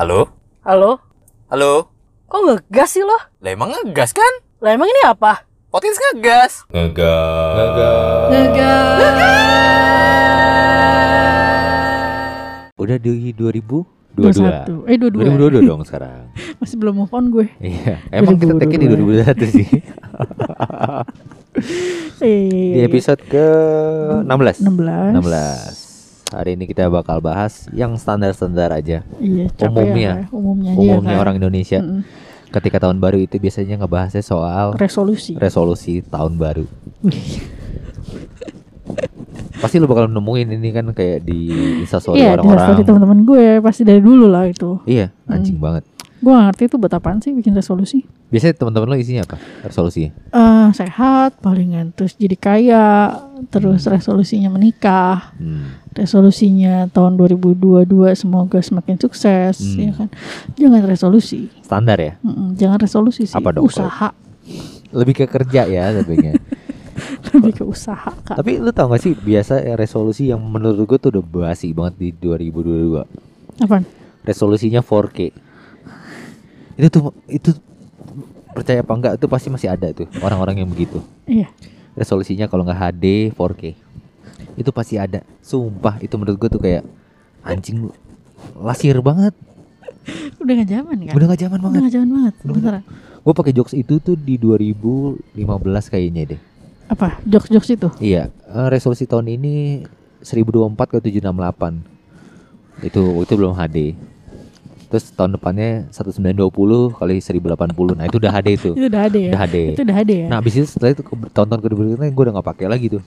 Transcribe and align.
Halo? 0.00 0.32
Halo? 0.64 0.96
Halo? 1.52 1.92
Kok 2.24 2.40
ngegas 2.48 2.96
sih 2.96 3.04
lo? 3.04 3.20
Lah 3.44 3.52
emang 3.52 3.68
ngegas 3.68 4.16
kan? 4.16 4.32
Lah 4.64 4.72
emang 4.72 4.88
ini 4.88 5.04
apa? 5.04 5.44
Potins 5.68 6.00
ngegas. 6.00 6.64
Ngegas. 6.72 8.32
Udah 12.80 12.96
di 12.96 13.36
2022. 13.36 13.84
21. 14.16 14.88
Eh 14.88 14.96
22. 14.96 15.68
2022 15.68 15.68
dong 15.68 15.84
sekarang. 15.84 16.32
Masih 16.64 16.80
belum 16.80 17.04
move 17.04 17.12
on 17.12 17.28
gue. 17.28 17.52
Iya, 17.60 18.00
emang 18.16 18.40
kita 18.40 18.56
tag 18.56 18.72
di 18.72 18.88
2021 18.88 19.52
sih. 19.52 19.68
Eh, 22.24 22.72
Di 22.80 22.88
episode 22.88 23.20
ke 23.28 23.46
16. 24.24 24.64
16. 24.64 24.64
16. 24.64 25.89
Hari 26.30 26.54
ini 26.54 26.64
kita 26.64 26.86
bakal 26.86 27.18
bahas 27.18 27.66
yang 27.70 27.94
standar-standar 27.94 28.70
aja. 28.70 29.02
Iya, 29.16 29.50
Umumnya. 29.60 30.12
ya, 30.16 30.26
umumnya 30.30 30.70
aja 30.70 30.78
Umumnya 30.80 31.14
kan. 31.16 31.20
orang 31.20 31.34
Indonesia. 31.36 31.78
Mm-mm. 31.78 32.02
Ketika 32.50 32.78
tahun 32.80 32.98
baru 32.98 33.18
itu 33.18 33.36
biasanya 33.36 33.78
ngebahasnya 33.78 34.20
soal 34.20 34.74
resolusi. 34.74 35.34
resolusi 35.34 36.02
tahun 36.02 36.34
baru. 36.34 36.66
Pasti 39.52 39.76
lu 39.76 39.84
bakal 39.84 40.08
nemuin 40.08 40.48
ini 40.52 40.68
kan 40.70 40.88
kayak 40.90 41.22
di 41.22 41.50
instastory 41.78 42.18
Iya, 42.18 42.34
orang-orang. 42.34 42.80
teman-teman 42.80 43.18
gue 43.22 43.44
pasti 43.60 43.82
dari 43.84 44.00
dulu 44.00 44.26
lah 44.26 44.48
itu. 44.48 44.80
Iya, 44.82 45.12
anjing 45.26 45.58
Hmm. 45.58 45.64
banget. 45.68 45.84
Gue 46.20 46.30
gak 46.30 46.46
ngerti 46.46 46.62
itu 46.66 46.76
buat 46.76 46.92
apaan 46.92 47.18
sih 47.18 47.32
bikin 47.32 47.52
resolusi. 47.52 48.04
Biasanya 48.28 48.54
teman-teman 48.54 48.88
lo 48.88 48.96
isinya 48.96 49.24
apa? 49.24 49.40
Resolusinya? 49.62 50.12
eh 50.30 50.68
sehat 50.70 51.40
palingan 51.40 51.90
terus 51.90 52.14
jadi 52.14 52.36
kaya 52.36 52.86
terus 53.48 53.82
resolusinya 53.84 54.46
menikah 54.48 55.34
Hmm. 55.34 55.74
resolusinya 55.90 56.86
tahun 56.86 57.16
2022 57.16 57.88
semoga 58.14 58.60
semakin 58.60 58.94
sukses 58.96 59.58
Hmm. 59.58 59.80
ya 59.80 59.92
kan 59.92 60.08
jangan 60.54 60.82
resolusi 60.84 61.50
Standar 61.60 61.98
ya? 61.98 62.12
Mm-mm, 62.20 62.54
jangan 62.54 62.78
resolusi 62.78 63.24
sih 63.24 63.34
Apa 63.34 63.50
dong, 63.50 63.66
usaha 63.66 64.14
Lebih 64.90 65.14
ke 65.16 65.26
kerja 65.26 65.64
ya 65.64 65.90
tentunya. 65.96 66.38
lebih 67.32 67.52
ke 67.52 67.64
usaha 67.64 68.12
kak 68.20 68.36
Tapi 68.36 68.58
lu 68.58 68.70
tau 68.70 68.86
gak 68.88 69.00
sih 69.00 69.12
biasa 69.12 69.58
resolusi 69.74 70.28
yang 70.28 70.38
menurut 70.38 70.84
gue 70.84 70.98
tuh 71.00 71.10
udah 71.10 71.24
basi 71.24 71.72
banget 71.72 71.94
di 71.96 72.08
2022 72.12 73.02
Apaan? 73.58 73.82
Resolusinya 74.22 74.78
4K 74.80 75.18
Itu 76.80 76.88
tuh 76.88 77.02
itu 77.28 77.50
percaya 78.56 78.80
apa 78.80 78.92
enggak 78.96 79.12
itu 79.20 79.26
pasti 79.28 79.48
masih 79.52 79.68
ada 79.68 79.92
tuh 79.92 80.08
orang-orang 80.24 80.64
yang 80.64 80.68
begitu. 80.72 81.04
Iya. 81.28 81.52
Resolusinya 81.92 82.48
kalau 82.48 82.64
nggak 82.64 82.80
HD 82.80 83.04
4K 83.36 83.62
Itu 84.56 84.72
pasti 84.72 84.96
ada. 84.96 85.20
Sumpah 85.44 86.00
itu 86.00 86.16
menurut 86.16 86.40
gue 86.40 86.48
tuh 86.48 86.62
kayak 86.62 86.82
Anjing 87.44 87.88
lasir 88.60 88.96
banget. 89.00 89.32
Udah 90.40 90.52
gak 90.60 90.68
zaman 90.68 90.96
kan? 91.08 91.12
Udah 91.16 91.26
gak 91.28 91.40
zaman 91.40 91.58
udah 91.60 91.64
banget. 91.68 91.80
gak 91.84 91.94
zaman 91.94 92.10
banget 92.12 92.34
Udah 92.44 92.54
beneran. 92.56 92.82
Gue 93.20 93.34
pakai 93.36 93.52
jokes 93.52 93.74
itu 93.76 94.00
tuh 94.00 94.16
di 94.16 94.40
2015 94.40 95.36
kayaknya 95.92 96.36
deh. 96.36 96.40
Apa? 96.88 97.20
Jokes 97.28 97.48
jokes 97.52 97.70
itu? 97.70 97.88
Iya, 98.00 98.32
eh, 98.32 98.68
resolusi 98.72 99.04
tahun 99.04 99.28
ini 99.28 99.84
1024 100.24 100.96
ke 100.96 100.98
768. 101.04 101.84
Itu 102.80 103.20
itu 103.20 103.32
belum 103.36 103.52
HD. 103.52 103.94
Terus 104.90 105.04
tahun 105.14 105.38
depannya 105.38 105.86
1920 105.88 106.50
kali 106.92 107.16
1080. 107.22 107.94
Nah, 107.94 108.04
itu 108.04 108.16
udah 108.18 108.32
HD 108.34 108.48
itu. 108.58 108.70
itu 108.78 108.86
udah 108.90 109.02
ada 109.06 109.18
ya 109.18 109.30
Udah 109.30 109.40
HD. 109.40 109.56
itu 109.70 109.82
udah 109.86 109.96
ada 109.96 110.12
ya 110.12 110.26
Nah, 110.26 110.36
abis 110.42 110.52
itu 110.52 110.66
setelah 110.66 110.90
itu 110.90 111.02
ke- 111.02 111.30
tahun-tahun 111.30 111.60
kedua 111.62 111.78
gue 112.02 112.22
udah 112.26 112.34
nggak 112.34 112.48
pakai 112.50 112.66
lagi 112.66 112.86
tuh. 112.90 113.02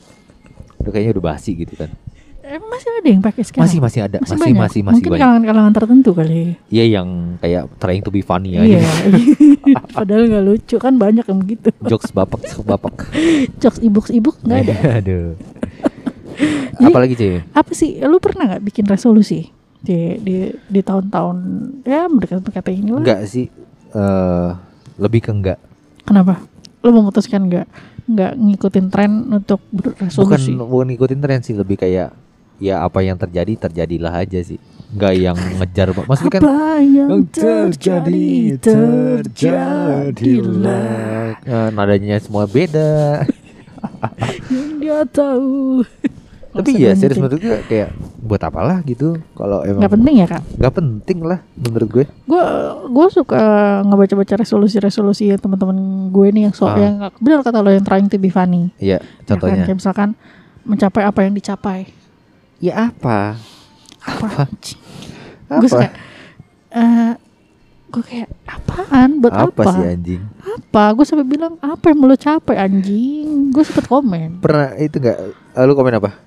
Udah 0.80 0.92
kayaknya 0.92 1.12
udah 1.14 1.26
basi 1.30 1.52
gitu 1.54 1.76
kan. 1.76 1.92
Emang 2.44 2.70
masih 2.70 2.90
ada 2.92 3.08
yang 3.08 3.24
pakai 3.24 3.44
sekarang 3.44 3.64
Masih 3.66 3.80
masih 3.80 4.00
ada, 4.04 4.18
masih 4.20 4.36
banyak? 4.36 4.60
masih 4.60 4.82
masih 4.84 5.00
mungkin 5.00 5.12
kalangan-kalangan 5.16 5.74
tertentu 5.74 6.12
kali 6.12 6.60
Iya 6.68 7.00
yang 7.00 7.08
kayak 7.40 7.72
trying 7.80 8.04
to 8.04 8.12
be 8.12 8.20
funny 8.20 8.60
Iya, 8.60 8.84
aja. 8.84 8.92
padahal 9.96 10.28
nggak 10.28 10.44
lucu 10.44 10.76
kan 10.76 10.94
banyak 10.96 11.24
yang 11.24 11.40
begitu. 11.40 11.72
Jokes 11.88 12.12
bapak 12.12 12.44
bapak. 12.62 13.08
Jokes 13.58 13.80
ibuk-ibuk 13.80 14.36
nggak 14.44 14.60
ada. 14.62 14.76
Aduh. 15.00 15.40
Apalagi 16.84 17.16
cuy? 17.16 17.40
Apa 17.50 17.72
sih? 17.72 17.96
Lu 18.02 18.20
pernah 18.20 18.44
nggak 18.46 18.64
bikin 18.66 18.86
resolusi 18.86 19.48
di 19.84 20.16
di 20.18 20.36
di 20.50 20.80
tahun-tahun 20.80 21.38
ya 21.84 22.08
berdekat-dekat 22.08 22.66
ini 22.72 22.90
lah? 22.90 23.02
Enggak 23.04 23.22
sih. 23.28 23.48
eh 23.94 24.50
lebih 24.96 25.22
ke 25.22 25.30
enggak. 25.30 25.60
Kenapa? 26.02 26.40
Lu 26.82 26.90
memutuskan 26.92 27.46
nggak 27.46 27.68
nggak 28.04 28.32
ngikutin 28.36 28.88
tren 28.88 29.12
untuk 29.30 29.60
bukan 29.70 29.96
berresolusi? 29.96 30.52
bukan 30.54 30.88
ngikutin 30.90 31.20
tren 31.20 31.40
sih 31.40 31.54
lebih 31.54 31.78
kayak 31.78 32.12
ya 32.60 32.80
apa 32.80 33.00
yang 33.00 33.16
terjadi 33.16 33.56
terjadilah 33.58 34.12
aja 34.14 34.40
sih 34.40 34.60
nggak 34.92 35.14
yang 35.16 35.34
ngejar 35.58 35.90
maksudnya 35.96 36.32
kan 36.32 36.44
Apa 36.44 36.78
yang 36.80 37.24
terjadi 37.26 38.60
terjadilah 40.14 41.40
Eh, 41.44 41.70
nadanya 41.72 42.20
semua 42.20 42.44
beda 42.46 43.24
yang 44.54 44.80
dia 44.80 45.02
tahu. 45.04 45.84
tapi 46.54 46.78
ya 46.78 46.94
serius 46.94 47.18
menurut 47.18 47.40
gue 47.40 47.58
kayak 47.66 47.90
buat 48.34 48.42
apalah 48.42 48.82
gitu 48.82 49.14
kalau 49.32 49.62
emang 49.62 49.78
Nggak 49.80 49.94
penting 49.94 50.16
ya 50.16 50.26
kak? 50.26 50.42
nggak 50.56 50.74
penting 50.74 51.20
lah 51.22 51.40
menurut 51.54 51.90
gue 51.92 52.06
gue 52.26 52.46
gue 52.84 53.08
suka 53.10 53.42
ngebaca-baca 53.84 54.34
resolusi-resolusi 54.36 55.30
ya 55.30 55.38
teman-teman 55.38 55.78
gue 56.10 56.28
nih 56.30 56.44
yang 56.44 56.54
so 56.54 56.66
Ah. 56.66 56.74
yang 56.76 56.98
benar 57.16 57.42
kata 57.42 57.60
lo 57.60 57.70
yang 57.70 57.82
trying 57.82 58.08
to 58.08 58.18
be 58.18 58.28
funny. 58.28 58.74
iya 58.76 58.98
Ya 58.98 59.06
kan? 59.24 59.26
contohnya 59.30 59.64
Kayak 59.64 59.78
misalkan 59.78 60.10
mencapai 60.64 61.04
apa 61.04 61.20
yang 61.22 61.32
dicapai. 61.32 61.80
ya 62.58 62.90
apa 62.90 63.38
Apa? 64.02 64.28
apa 65.46 65.56
Gue 65.56 65.70
suka. 65.70 65.88
eh 66.74 67.14
gue 67.88 68.02
kayak 68.02 68.30
apaan? 68.44 69.22
Buat 69.22 69.34
apa, 69.38 69.62
apa? 69.62 69.72
sih 69.72 69.86
anjing 69.88 70.22
Apa? 70.42 70.84
Gue 70.92 71.06
sampai 71.06 71.24
bilang 71.24 71.62
apa 71.62 71.86
yang 71.88 72.02
lo 72.02 72.16
capai 72.16 72.58
anjing? 72.58 73.54
Gue 73.54 73.62
sempet 73.62 73.86
komen. 73.86 74.42
pernah 74.42 74.74
itu 74.76 74.98
nggak 74.98 75.18
eh, 75.54 75.64
lu 75.64 75.72
komen 75.72 75.94
apa 75.96 76.18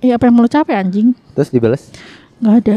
Iya 0.00 0.16
apa 0.16 0.24
yang 0.24 0.34
mau 0.34 0.42
lo 0.42 0.48
capai 0.48 0.74
anjing? 0.74 1.12
terus 1.32 1.48
dibalas 1.48 1.92
Gak 2.38 2.54
ada. 2.62 2.76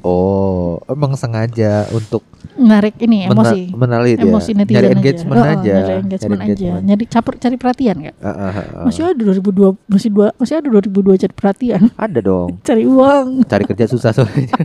oh 0.00 0.78
emang 0.86 1.14
sengaja 1.14 1.90
untuk 1.90 2.22
Narik 2.54 2.94
ini 3.00 3.26
mena- 3.26 3.50
emosi. 3.50 3.62
menarik 3.74 4.14
ya 4.14 4.22
Emosi 4.22 4.50
netizen 4.52 4.70
nyari 4.72 4.86
aja. 4.86 4.94
engagement 4.94 5.34
Oh, 5.36 5.42
aja 5.44 5.72
Nyari 5.74 5.94
engagement 6.00 6.40
aja. 6.40 6.70
Nyari 6.78 7.04
caper, 7.04 7.34
cari 7.36 7.56
perhatian 7.56 7.96
gak? 8.00 8.16
Ah, 8.16 8.28
ah, 8.28 8.38
ah, 8.46 8.54
ah. 8.54 8.84
Masih 8.86 9.02
ada 9.04 9.18
2002 9.18 9.74
masih 9.84 10.08
dua 10.08 10.30
masih 10.36 10.54
ada 10.54 10.68
2002 10.70 11.18
cari 11.18 11.34
perhatian. 11.34 11.82
Ada 11.96 12.18
dong. 12.20 12.48
Cari 12.68 12.84
uang. 12.84 13.26
Cari 13.44 13.64
kerja 13.66 13.86
susah 13.86 14.10
soalnya. 14.12 14.54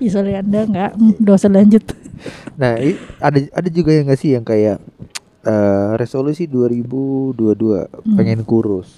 Ya 0.00 0.08
soalnya 0.08 0.40
anda 0.40 0.60
nggak 0.64 0.90
hmm, 0.96 1.28
usah 1.28 1.52
lanjut. 1.52 1.84
Nah, 2.56 2.80
ada 3.20 3.38
ada 3.52 3.68
juga 3.68 3.92
yang 3.92 4.08
nggak 4.08 4.16
sih 4.16 4.32
yang 4.32 4.40
kayak 4.40 4.80
eh, 5.44 5.88
resolusi 5.94 6.48
2022 6.48 7.36
Hmm. 8.00 8.16
pengen 8.16 8.40
kurus. 8.42 8.88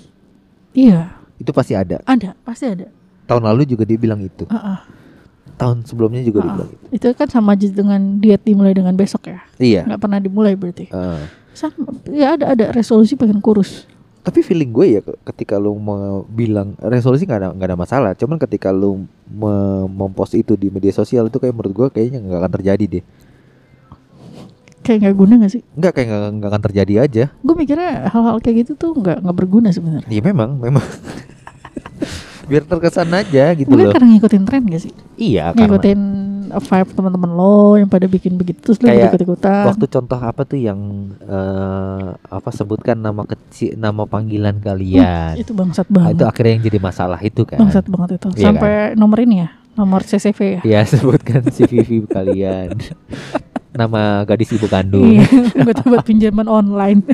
Iya, 0.70 1.10
Itu 1.40 1.50
pasti 1.50 1.72
ada. 1.72 2.04
ada, 2.04 2.36
pasti 2.40 2.68
ada. 2.68 2.86
Tahun 3.24 3.40
lalu 3.40 3.64
juga 3.64 3.82
dia 3.82 3.96
bilang 3.96 4.20
itu. 4.20 4.44
Ah, 4.46 4.76
ah, 4.76 4.80
Tahun 5.56 5.82
sebelumnya 5.82 6.20
juga 6.20 6.40
dia 6.40 6.46
ah, 6.46 6.52
ah. 6.52 6.56
bilang 6.58 6.70
itu. 6.70 6.84
Itu 6.92 7.06
kan 7.12 7.26
sama 7.26 7.52
aja 7.52 7.66
dengan 7.66 8.00
diet 8.16 8.44
dimulai 8.44 8.70
dengan 8.70 8.92
besok 8.92 9.26
ya. 9.26 9.40
Iya. 9.56 9.88
Nggak 9.88 10.00
pernah 10.00 10.18
dimulai 10.18 10.52
berarti. 10.52 10.86
eh. 10.86 11.22
Sama, 11.50 11.90
ya 12.06 12.36
ada 12.36 12.52
ada 12.52 12.66
resolusi 12.70 13.14
pengen 13.14 13.40
kurus. 13.40 13.88
tapi 14.20 14.44
feeling 14.44 14.68
gue 14.68 14.86
ya 14.86 15.00
ke- 15.00 15.16
ketika 15.26 15.56
lu 15.56 15.72
mau 15.74 16.28
bilang 16.28 16.76
resolusi 16.78 17.24
nggak 17.24 17.40
ada 17.40 17.48
nggak 17.50 17.68
ada 17.72 17.78
masalah. 17.78 18.12
Cuman 18.12 18.36
ketika 18.36 18.68
lu 18.68 19.08
me- 19.26 19.88
mempost 19.88 20.36
itu 20.36 20.54
di 20.54 20.68
media 20.68 20.92
sosial 20.92 21.26
itu 21.26 21.40
kayak 21.40 21.50
menurut 21.50 21.72
gue 21.72 21.86
kayaknya 21.90 22.20
nggak 22.20 22.38
akan 22.38 22.52
terjadi 22.52 22.84
deh. 23.00 23.04
Kayak 24.90 25.00
nggak 25.04 25.16
guna 25.16 25.32
nggak 25.38 25.52
sih? 25.52 25.62
Nggak 25.70 25.92
kayak 25.94 26.06
nggak 26.08 26.22
nggak 26.34 26.48
akan 26.50 26.62
terjadi 26.66 26.94
aja. 27.00 27.24
Gue 27.40 27.54
mikirnya 27.54 27.90
hal-hal 28.06 28.36
kayak 28.36 28.56
gitu 28.60 28.72
tuh 28.74 28.90
nggak 28.92 29.22
nggak 29.22 29.36
berguna 29.36 29.70
sebenarnya. 29.70 30.10
Iya 30.10 30.22
memang 30.24 30.58
memang. 30.58 30.82
Biar 32.50 32.66
terkesan 32.66 33.06
aja 33.08 33.54
gitu 33.54 33.70
Mungkin 33.70 33.87
loh. 33.87 33.94
karena 33.94 34.08
ngikutin 34.10 34.42
tren 34.42 34.62
gak 34.66 34.82
sih? 34.82 34.90
Iya 35.14 35.54
karena 35.54 35.70
Ngikutin 35.70 36.00
vibe 36.50 36.90
teman-teman 36.90 37.31
lo 37.31 37.54
yang 37.78 37.87
pada 37.87 38.10
bikin 38.10 38.34
begitu 38.34 38.58
terus 38.60 38.82
lo 38.82 38.90
ikut-ikutan. 38.90 39.70
waktu 39.70 39.87
contoh 39.87 40.19
apa 40.19 40.42
tuh 40.42 40.58
yang 40.58 40.81
eh, 41.22 42.06
apa 42.10 42.50
sebutkan 42.50 42.98
nama 42.98 43.22
kecil 43.22 43.78
nama 43.78 44.02
panggilan 44.02 44.58
kalian 44.58 45.38
itu 45.38 45.54
bangsat 45.54 45.86
Ah, 45.86 45.94
banget. 45.94 46.12
itu 46.12 46.25
akhirnya 46.26 46.52
yang 46.52 46.64
jadi 46.66 46.78
masalah 46.81 47.20
itu 47.22 47.46
kan 47.46 47.54
bangsat 47.56 47.86
banget 47.86 48.19
itu. 48.19 48.28
Iya 48.34 48.44
Sampai 48.44 48.70
nomor 48.98 49.19
ini 49.20 49.36
ya, 49.40 49.48
nomor 49.72 50.02
CCV 50.02 50.38
ya. 50.58 50.60
ya 50.66 50.81
sebutkan 50.90 51.46
CVV 51.46 52.10
kalian 52.10 52.75
nama 53.72 54.00
gadis 54.25 54.50
ibu 54.50 54.67
kandung 54.67 55.06
Iya, 55.06 55.25
gue 55.64 55.72
tuh 55.72 55.87
buat 55.87 56.02
pinjaman 56.02 56.46
online. 56.46 57.00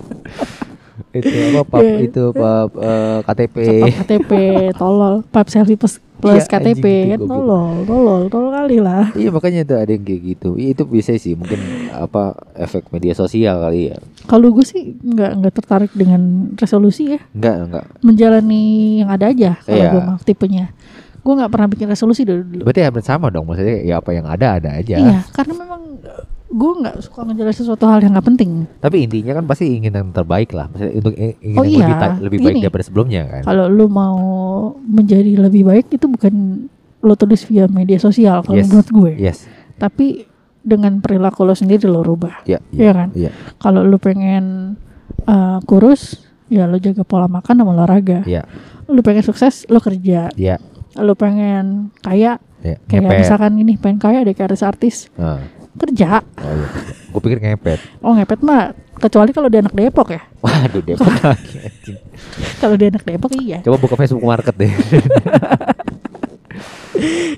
itu 1.13 1.29
apa 1.51 1.63
pap 1.67 1.81
Iya. 1.83 1.97
itu 2.03 2.23
pap 2.31 2.71
eh, 2.75 3.19
KTP 3.23 3.57
Pap 3.79 3.93
KTP, 4.01 4.31
tolol, 4.75 5.15
pap 5.27 5.47
selfie 5.47 5.77
plus, 5.77 5.97
plus 6.19 6.41
Iya, 6.41 6.49
KTP, 6.51 6.85
kan 7.11 7.21
tolol, 7.23 7.85
tolol, 7.85 8.23
tolol 8.29 8.51
kali 8.51 8.79
lah. 8.79 9.13
iya 9.13 9.29
makanya 9.29 9.61
itu 9.63 9.75
ada 9.75 9.91
yang 9.91 10.01
kayak 10.03 10.23
gitu 10.27 10.51
Iya, 10.57 10.69
itu 10.73 10.83
bisa 10.87 11.13
sih 11.15 11.33
mungkin 11.33 11.61
apa 11.91 12.37
efek 12.55 12.89
media 12.91 13.13
sosial 13.13 13.61
kali 13.61 13.93
ya 13.93 13.97
Kalau 14.25 14.49
gue 14.51 14.65
sih 14.65 14.97
nggak 14.99 15.31
nggak 15.37 15.55
tertarik 15.55 15.93
dengan 15.93 16.21
resolusi 16.55 17.13
ya, 17.13 17.21
enggak 17.31 17.57
enggak 17.63 17.85
menjalani 18.01 18.65
yang 18.99 19.11
ada 19.11 19.27
aja 19.27 19.51
kalau 19.59 19.77
Iya. 19.79 19.91
gue 19.91 20.01
mah 20.03 20.17
tipenya. 20.19 20.67
gue 21.19 21.33
nggak 21.35 21.51
pernah 21.51 21.67
bikin 21.67 21.89
resolusi 21.89 22.23
dulu. 22.23 22.43
dulu. 22.43 22.63
Berarti 22.63 22.81
hampir 22.83 23.03
sama 23.03 23.27
dong 23.29 23.45
maksudnya 23.45 23.83
ya 23.83 23.99
apa 23.99 24.11
yang 24.11 24.25
ada 24.25 24.47
ada 24.55 24.71
aja. 24.75 24.97
Iya, 24.97 25.19
karena 25.29 25.53
memang 25.57 25.83
gue 26.47 26.73
nggak 26.79 26.97
suka 27.03 27.27
ngejalanin 27.27 27.59
sesuatu 27.59 27.85
hal 27.87 27.99
yang 28.01 28.15
nggak 28.15 28.27
penting. 28.27 28.51
Tapi 28.79 28.97
intinya 29.03 29.33
kan 29.35 29.45
pasti 29.45 29.67
ingin 29.73 29.91
yang 29.91 30.09
terbaik 30.11 30.55
lah. 30.55 30.71
Maksudnya 30.71 30.93
untuk 30.95 31.15
ingin 31.15 31.59
Oh 31.59 31.65
yang 31.67 31.75
iya, 31.75 31.87
lebih, 31.91 32.23
lebih 32.23 32.39
baik 32.39 32.55
gini. 32.55 32.63
daripada 32.63 32.85
sebelumnya 32.87 33.23
kan. 33.27 33.43
Kalau 33.45 33.67
lu 33.67 33.87
mau 33.87 34.19
menjadi 34.81 35.33
lebih 35.37 35.67
baik 35.67 35.87
itu 35.91 36.07
bukan 36.07 36.35
lo 37.03 37.15
tulis 37.15 37.43
via 37.45 37.67
media 37.67 37.99
sosial 37.99 38.43
kalau 38.43 38.57
Yes. 38.59 38.67
menurut 38.67 38.89
gue. 38.89 39.13
Yes. 39.19 39.39
Tapi 39.77 40.27
dengan 40.63 40.99
perilaku 40.99 41.43
lo 41.43 41.55
sendiri 41.55 41.87
lo 41.87 42.03
rubah. 42.03 42.43
Iya. 42.43 42.59
Iya 42.71 42.91
kan? 42.95 43.09
Iya. 43.15 43.31
Kalau 43.59 43.83
lu 43.83 43.99
pengen 43.99 44.75
uh, 45.27 45.59
kurus, 45.63 46.23
ya 46.47 46.67
lo 46.67 46.79
jaga 46.79 47.03
pola 47.03 47.27
makan 47.27 47.55
sama 47.59 47.71
olahraga. 47.75 48.23
Iya. 48.23 48.47
Lu 48.87 49.03
pengen 49.03 49.23
sukses, 49.23 49.67
lo 49.67 49.79
kerja. 49.79 50.31
Iya. 50.35 50.63
Lu 50.99 51.15
pengen 51.15 51.91
kaya, 52.01 52.39
Iya. 52.63 52.79
kayak 52.87 53.03
Ngepet. 53.03 53.19
misalkan 53.23 53.53
ini 53.59 53.73
pengen 53.77 53.99
kaya 53.99 54.23
deh 54.23 54.33
kayak 54.33 54.59
artis 54.59 55.11
Ah. 55.15 55.39
Kerja. 55.79 56.25
Oh 56.41 56.53
iya. 56.53 56.69
Gue 57.13 57.21
pikir 57.21 57.39
ngepet. 57.39 57.81
Oh 58.01 58.13
ngepet 58.13 58.41
mah 58.41 58.73
kecuali 58.97 59.31
kalau 59.31 59.49
dia 59.49 59.61
anak 59.61 59.73
Depok 59.73 60.09
ya. 60.11 60.23
Waduh 60.41 60.83
lagi. 60.89 60.97
anjing. 61.61 61.99
Kalau 62.59 62.75
dia 62.75 62.89
anak 62.89 63.05
Depok 63.05 63.33
iya. 63.37 63.59
Coba 63.61 63.77
buka 63.77 63.95
Facebook 63.95 64.25
Market 64.25 64.55
deh. 64.55 64.73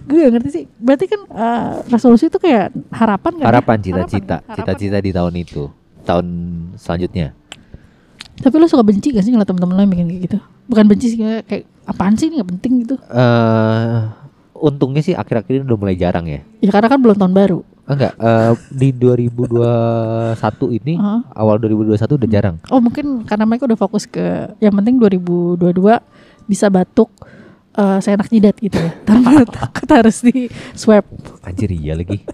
Gue 0.07 0.19
gak 0.23 0.33
ngerti 0.39 0.51
sih. 0.51 0.65
Berarti 0.79 1.05
kan 1.11 1.21
uh, 1.29 1.71
resolusi 1.91 2.31
itu 2.31 2.39
kayak 2.39 2.71
harapan 2.95 3.33
kan? 3.37 3.43
ya? 3.43 3.47
Harapan 3.51 3.77
cita-cita, 3.83 4.37
Harapan. 4.47 4.57
cita-cita 4.57 4.99
di 5.03 5.11
tahun 5.11 5.35
itu, 5.35 5.63
tahun 6.07 6.27
selanjutnya. 6.79 7.35
Tapi 8.39 8.55
lo 8.55 8.71
suka 8.71 8.87
benci 8.87 9.11
gak 9.11 9.27
sih 9.27 9.35
ngeliat 9.35 9.51
temen-temen 9.51 9.75
lo 9.75 9.83
yang 9.83 9.91
bikin 9.91 10.07
kayak 10.07 10.23
gitu? 10.31 10.39
Bukan 10.71 10.85
benci 10.87 11.07
sih 11.11 11.19
kayak, 11.19 11.43
kayak 11.51 11.65
apaan 11.91 12.15
sih 12.15 12.31
ini 12.31 12.39
gak 12.39 12.51
penting 12.55 12.73
gitu. 12.87 12.95
eh 13.11 13.99
untungnya 14.59 15.03
sih 15.03 15.15
akhir-akhir 15.15 15.53
ini 15.55 15.65
udah 15.67 15.79
mulai 15.79 15.95
jarang 15.95 16.27
ya. 16.27 16.43
Ya 16.63 16.71
karena 16.71 16.87
kan 16.87 16.99
belum 17.03 17.19
tahun 17.19 17.35
baru. 17.35 17.59
Enggak, 17.89 18.13
eh, 18.15 18.53
di 18.69 18.89
2021 18.93 19.57
ini 20.71 20.95
Heeh. 20.95 21.21
awal 21.33 21.57
2021 21.57 22.21
udah 22.21 22.29
jarang. 22.29 22.57
Oh 22.69 22.79
mungkin 22.79 23.25
karena 23.25 23.49
mereka 23.49 23.65
udah 23.65 23.81
fokus 23.81 24.05
ke 24.05 24.21
yang 24.61 24.77
penting 24.77 25.01
2022 25.01 25.57
bisa 26.45 26.69
batuk 26.69 27.09
eh 27.73 27.99
saya 28.03 28.19
enak 28.19 28.29
jidat 28.29 28.57
gitu 28.59 28.77
ya. 28.77 28.93
Tanpa 29.09 29.41
takut 29.65 29.89
harus 29.89 30.21
di 30.21 30.53
swab. 30.75 31.09
Anjir 31.41 31.73
iya 31.73 31.97
lagi. 31.97 32.21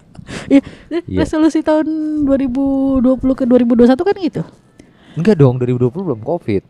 Ya, 0.49 0.57
Iya. 0.89 1.21
resolusi 1.21 1.61
tahun 1.61 1.85
2020 2.25 2.97
ke 3.37 3.45
2021 3.45 3.93
kan 3.93 4.15
gitu. 4.17 4.41
Enggak 5.13 5.37
dong, 5.37 5.61
2020 5.61 6.01
belum 6.01 6.21
Covid. 6.25 6.65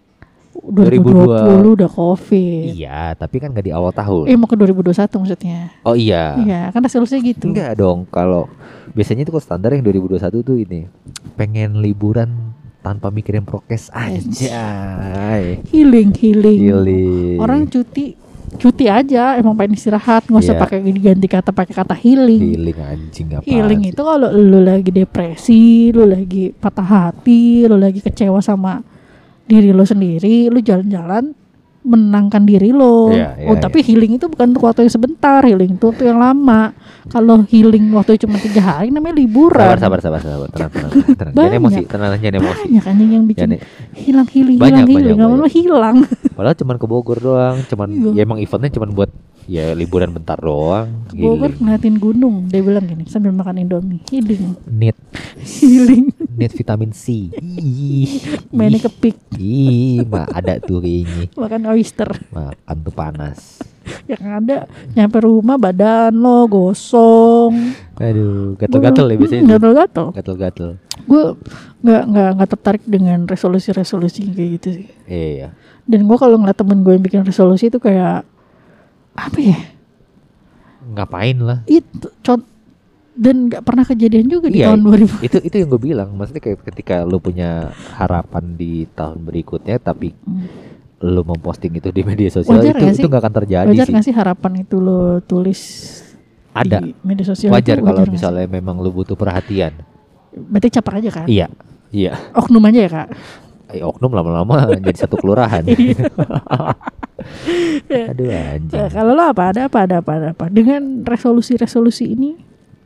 2020 0.56 1.76
udah 1.76 1.90
covid. 1.92 2.64
Iya, 2.72 3.14
tapi 3.20 3.44
kan 3.44 3.52
nggak 3.52 3.66
di 3.68 3.74
awal 3.76 3.92
tahun. 3.92 4.32
Eh 4.32 4.36
mau 4.40 4.48
ke 4.48 4.56
2021 4.56 5.20
maksudnya. 5.20 5.60
Oh 5.84 5.94
iya. 5.94 6.40
Iya, 6.40 6.62
kan 6.72 6.80
resolusinya 6.80 7.22
gitu. 7.22 7.52
Enggak 7.52 7.76
dong, 7.76 8.08
kalau 8.08 8.48
biasanya 8.96 9.28
itu 9.28 9.32
kalau 9.36 9.44
standar 9.44 9.76
yang 9.76 9.84
2021 9.84 10.32
tuh 10.42 10.56
ini 10.56 10.88
pengen 11.36 11.84
liburan 11.84 12.56
tanpa 12.80 13.12
mikirin 13.12 13.44
prokes 13.44 13.92
aja. 13.92 14.64
Healing, 15.70 16.16
healing. 16.16 16.60
Healing. 16.62 17.38
Orang 17.42 17.68
cuti 17.68 18.16
cuti 18.56 18.88
aja 18.88 19.36
emang 19.36 19.52
pengen 19.52 19.76
istirahat 19.76 20.32
nggak 20.32 20.40
usah 20.40 20.56
Iya. 20.56 20.64
pakai 20.64 20.80
diganti 20.80 21.28
kata 21.28 21.52
pakai 21.52 21.76
kata 21.76 21.92
healing 21.92 22.40
healing 22.56 22.78
anjing 22.80 23.28
apa? 23.36 23.44
healing 23.44 23.82
itu 23.92 24.00
kalau 24.00 24.32
lu 24.32 24.64
lagi 24.64 24.96
depresi 24.96 25.92
lu 25.92 26.08
lagi 26.08 26.56
patah 26.56 26.88
hati 26.88 27.68
lu 27.68 27.76
lagi 27.76 28.00
kecewa 28.00 28.40
sama 28.40 28.80
diri 29.46 29.70
lo 29.70 29.84
sendiri 29.84 30.48
lu 30.48 30.60
jalan-jalan 30.60 31.34
menenangkan 31.82 32.42
diri 32.42 32.74
lo 32.74 33.14
Iya, 33.14 33.38
iya, 33.38 33.46
oh 33.46 33.56
tapi 33.56 33.80
healing 33.80 34.18
itu 34.18 34.26
bukan 34.26 34.50
untuk 34.50 34.66
waktu 34.66 34.82
yang 34.82 34.90
sebentar 34.92 35.38
healing 35.40 35.78
itu 35.78 35.86
waktu 35.86 36.04
yang 36.04 36.18
lama 36.18 36.74
kalau 37.06 37.46
healing 37.46 37.94
waktu 37.94 38.18
cuma 38.18 38.38
tiga 38.38 38.58
hari 38.58 38.90
namanya 38.90 39.14
liburan 39.16 39.62
Sabar, 39.70 39.78
sabar, 39.78 40.00
sabar, 40.02 40.20
sabar, 40.20 40.50
tenang, 40.50 40.72
tenang, 40.72 40.90
tenang, 40.90 41.14
tenang. 41.14 41.30
Jangan 41.30 41.38
Banyak. 41.38 41.62
emosi, 41.62 41.82
tenang, 41.86 42.10
jangan 42.16 42.36
emosi. 42.36 42.62
banyak 42.66 42.84
anjing 42.84 43.10
yang 43.12 43.26
bikin 43.28 43.42
Jangan, 43.46 43.60
hilang 43.94 44.28
healing 44.28 44.58
Banyak, 44.58 44.66
hilang 44.66 44.82
banyak, 44.82 45.06
healing 45.06 45.20
banyak. 45.22 45.52
hilang 45.54 45.98
padahal 46.34 46.56
cuman 46.58 46.76
ke 46.76 46.86
Bogor 46.86 47.18
doang, 47.20 47.58
cuman 47.64 47.88
Iya. 47.88 48.10
ya 48.12 48.22
emang 48.24 48.40
eventnya 48.40 48.72
cuman 48.72 48.90
buat 48.92 49.10
ya 49.46 49.66
liburan 49.72 50.10
bentar 50.10 50.42
doang. 50.42 50.90
ke 51.06 51.14
Bogor 51.16 51.38
Healing. 51.48 51.62
ngeliatin 51.62 51.96
gunung 51.96 52.36
dia 52.50 52.62
bilang 52.62 52.82
gini 52.84 53.06
sambil 53.06 53.30
makan 53.30 53.62
indomie 53.62 54.02
healing 54.10 54.58
Need, 54.66 54.98
healing 55.40 56.10
need 56.36 56.52
vitamin 56.52 56.92
C. 56.92 57.32
Mainnya 58.50 58.80
kepik 58.82 59.16
Ih, 59.34 60.04
mah 60.04 60.28
ada 60.30 60.58
tuh 60.58 60.80
kayaknya. 60.80 61.32
makan 61.34 61.62
oyster 61.68 62.10
Makan 62.30 62.76
tuh 62.82 62.94
panas. 62.94 63.40
yang 64.06 64.42
ada 64.42 64.66
nyampe 64.92 65.18
rumah 65.20 65.56
badan 65.56 66.10
lo 66.12 66.46
gosong 66.46 67.54
Aduh, 67.96 68.54
gatel-gatel 68.56 69.06
ya 69.08 69.16
biasanya. 69.16 69.42
tuh. 69.42 69.50
gatel-gatel 69.54 70.06
Gatel-gatel. 70.12 70.70
gue 71.04 71.24
nggak 71.80 72.04
nggak 72.04 72.30
nggak 72.34 72.50
tertarik 72.50 72.84
dengan 72.84 73.20
resolusi-resolusi 73.24 74.26
kayak 74.28 74.50
gitu 74.58 74.68
sih 74.76 74.88
Iya. 75.06 75.54
dan 75.84 76.00
gue 76.02 76.18
kalau 76.18 76.36
ngeliat 76.36 76.56
temen 76.56 76.82
gue 76.82 76.92
yang 76.92 77.04
bikin 77.04 77.22
resolusi 77.22 77.68
itu 77.68 77.78
kayak 77.78 78.26
apa 79.14 79.38
ya 79.38 79.60
Ngapain 80.88 81.38
lah? 81.38 81.60
itu 81.66 81.88
con 82.20 82.42
dan 83.16 83.48
nggak 83.48 83.64
pernah 83.64 83.82
kejadian 83.82 84.28
juga 84.28 84.48
di 84.48 84.60
Iya, 84.60 84.70
tahun 84.70 84.82
2000 84.84 85.24
itu 85.28 85.38
itu 85.42 85.56
yang 85.56 85.70
gue 85.70 85.82
bilang. 85.82 86.10
Maksudnya 86.12 86.42
kayak 86.42 86.60
ketika 86.66 86.96
lu 87.02 87.18
punya 87.18 87.72
harapan 87.94 88.54
di 88.54 88.84
tahun 88.92 89.24
berikutnya 89.24 89.80
tapi 89.80 90.12
Hmm. 90.18 90.48
lu 91.02 91.24
memposting 91.24 91.72
itu 91.74 91.90
di 91.90 92.02
media 92.02 92.28
sosial 92.30 92.56
Wajar 92.58 92.72
itu 92.72 92.82
nggak 92.82 92.94
sih? 92.94 93.02
itu 93.02 93.08
nggak 93.08 93.22
akan 93.22 93.36
terjadi 93.36 93.68
wajar 93.70 93.86
sih. 93.86 93.94
nggak 93.94 94.06
sih 94.06 94.16
harapan 94.16 94.52
itu 94.58 94.76
lo 94.78 95.00
tulis 95.22 95.62
ada. 96.52 96.80
di 96.80 96.96
media 97.02 97.26
sosial 97.26 97.52
wajar 97.52 97.78
itu 97.78 97.84
kalau 97.84 98.04
sih? 98.04 98.12
misalnya 98.12 98.48
memang 98.48 98.76
lu 98.78 98.92
butuh 98.92 99.14
perhatian. 99.14 99.76
Berarti 100.34 100.68
caper 100.70 100.94
aja 101.00 101.10
kan 101.14 101.26
iya 101.28 101.48
iya. 101.90 102.16
Oknum 102.32 102.64
aja 102.64 102.80
ya 102.80 102.90
kak? 102.90 103.08
Eh, 103.68 103.82
oknum 103.82 104.12
lama-lama 104.12 104.56
jadi 104.82 104.98
satu 104.98 105.16
kelurahan. 105.16 105.64
Iya. 105.64 106.04
aduh 108.12 108.30
anjing. 108.30 108.78
Eh, 108.78 108.90
kalau 108.90 109.12
lo 109.12 109.24
apa? 109.26 109.52
Ada 109.52 109.68
apa? 109.68 109.78
Ada 109.84 109.96
apa? 110.00 110.12
Ada 110.14 110.28
apa? 110.32 110.46
Dengan 110.48 111.02
resolusi-resolusi 111.02 112.06
ini 112.08 112.32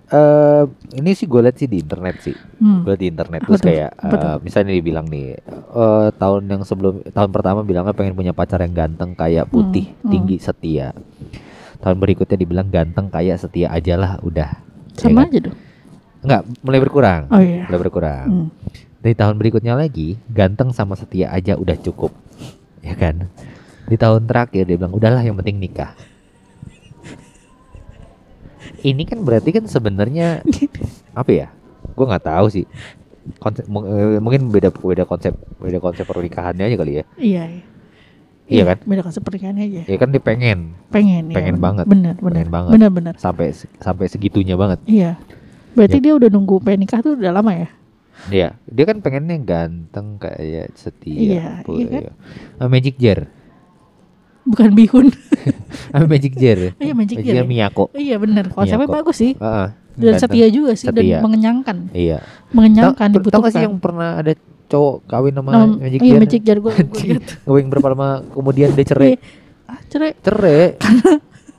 Eh, 0.10 0.64
ini 0.98 1.14
sih 1.14 1.30
gue 1.30 1.38
liat 1.38 1.54
sih 1.54 1.70
di 1.70 1.78
internet 1.80 2.16
sih. 2.20 2.34
Hmm, 2.58 2.82
gue 2.82 2.98
di 2.98 3.08
internet 3.08 3.46
terus 3.46 3.62
tuh? 3.62 3.70
kayak 3.70 3.94
Apa 3.94 4.16
tuh? 4.18 4.26
eh, 4.26 4.38
misalnya 4.42 4.74
dibilang 4.74 5.06
nih 5.06 5.38
eh, 5.38 6.08
tahun 6.12 6.42
yang 6.46 6.62
sebelum 6.66 7.06
tahun 7.08 7.30
pertama 7.30 7.62
bilangnya 7.62 7.94
pengen 7.94 8.18
punya 8.18 8.34
pacar 8.34 8.58
yang 8.60 8.74
ganteng 8.74 9.14
kayak 9.14 9.46
putih 9.46 9.86
Hmm, 9.86 9.98
hmm. 10.02 10.10
tinggi 10.10 10.38
setia. 10.42 10.98
Tahun 11.80 11.96
berikutnya 11.96 12.36
dibilang 12.36 12.68
ganteng 12.68 13.07
kayak 13.07 13.38
setia 13.38 13.69
aja 13.69 13.94
lah 13.95 14.18
udah. 14.19 14.50
Ya 14.98 15.00
sama 15.00 15.24
kan? 15.24 15.30
aja 15.30 15.40
dong 15.45 15.57
Enggak, 16.19 16.42
mulai 16.60 16.80
berkurang. 16.81 17.22
Oh 17.30 17.40
iya. 17.40 17.64
Mulai 17.64 17.80
berkurang. 17.80 18.28
Hmm. 18.28 18.50
dari 19.00 19.16
tahun 19.16 19.40
berikutnya 19.40 19.80
lagi 19.80 20.19
ganteng 20.28 20.74
sama 20.74 20.98
setia 20.98 21.31
aja 21.31 21.54
udah 21.54 21.78
cukup. 21.78 22.12
Ya 22.81 22.98
kan? 22.98 23.30
Di 23.86 23.95
tahun 23.95 24.26
terakhir 24.26 24.66
dia 24.66 24.76
bilang 24.76 24.92
udahlah 24.92 25.22
yang 25.22 25.38
penting 25.38 25.56
nikah 25.56 25.94
ini 28.81 29.04
kan 29.04 29.21
berarti 29.21 29.50
kan 29.52 29.66
sebenarnya 29.66 30.44
apa 31.19 31.31
ya? 31.31 31.48
Gue 31.94 32.06
nggak 32.06 32.26
tahu 32.26 32.48
sih. 32.50 32.66
Konsep 33.38 33.66
eh, 33.66 34.18
mungkin 34.18 34.50
beda 34.50 34.71
beda 34.71 35.04
konsep 35.04 35.31
beda 35.57 35.78
konsep 35.78 36.04
pernikahannya 36.04 36.66
aja 36.66 36.76
kali 36.76 36.92
ya. 36.98 37.04
Iya 37.16 37.44
iya. 37.45 37.64
Iya 38.50 38.64
kan? 38.66 38.78
beda 38.81 39.06
konsep 39.06 39.21
pernikahannya 39.21 39.64
aja. 39.64 39.81
Ya 39.86 39.98
kan 39.98 40.09
dia 40.09 40.18
pengen. 40.19 40.74
Pengen 40.90 41.30
Pengen 41.30 41.56
iya, 41.56 41.62
banget. 41.62 41.86
benar 41.86 42.16
benar 42.18 42.33
Pengen 42.33 42.50
banget. 42.50 42.71
benar 42.74 42.90
benar 42.90 43.14
sampai 43.16 43.54
sampai 43.78 44.06
segitunya 44.09 44.57
banget. 44.57 44.81
Iya. 44.83 45.21
Berarti 45.78 45.98
Ya. 45.98 46.04
dia 46.09 46.14
udah 46.18 46.30
nunggu 46.30 46.57
pengen 46.59 46.83
nikah 46.83 47.00
tuh 47.00 47.14
udah 47.14 47.30
lama 47.30 47.54
ya? 47.54 47.69
Dia 48.28 48.48
dia 48.66 48.83
kan 48.83 49.00
pengennya 49.00 49.38
ganteng 49.40 50.18
kayak 50.18 50.74
setia 50.74 51.14
Iya, 51.14 51.48
iya 51.69 51.86
kan? 51.88 52.02
ya. 52.02 52.14
Magic 52.66 52.98
jar. 52.98 53.30
Bukan 54.44 54.74
bihun 54.74 55.14
Ah, 55.90 56.04
magic 56.04 56.33
jar 56.33 56.73
iya 56.73 56.94
magic 56.94 57.18
jar 57.19 57.35
ya? 57.35 57.44
Miyako 57.44 57.90
iya 57.94 58.16
benar 58.16 58.47
konsepnya 58.47 58.85
bagus 58.85 59.18
sih 59.18 59.33
Heeh, 59.33 59.68
dan 59.95 60.04
ganteng. 60.11 60.21
setia 60.21 60.47
juga 60.47 60.71
sih 60.73 60.85
Setia. 60.85 61.18
dan 61.18 61.23
mengenyangkan 61.23 61.78
Iya. 61.92 62.18
mengenyangkan 62.49 63.07
Tau- 63.07 63.16
dibutuhkan 63.16 63.44
gak 63.44 63.54
sih 63.54 63.64
yang 63.64 63.76
pernah 63.78 64.09
ada 64.16 64.33
cowok 64.66 64.95
kawin 65.04 65.33
sama 65.33 65.49
Nama- 65.52 65.78
Magic 65.80 65.99
iya 65.99 66.09
Jar? 66.09 66.19
magic 66.19 66.42
jar 66.44 66.57
gue 66.57 66.73
Ngewing 67.44 67.68
berapa 67.68 67.88
lama 67.90 68.07
kemudian 68.28 68.69
dia 68.71 68.85
cerai. 68.85 69.09
Iya. 69.09 69.18
ah, 69.66 69.80
cerai 69.85 70.11
Cerai. 70.19 70.66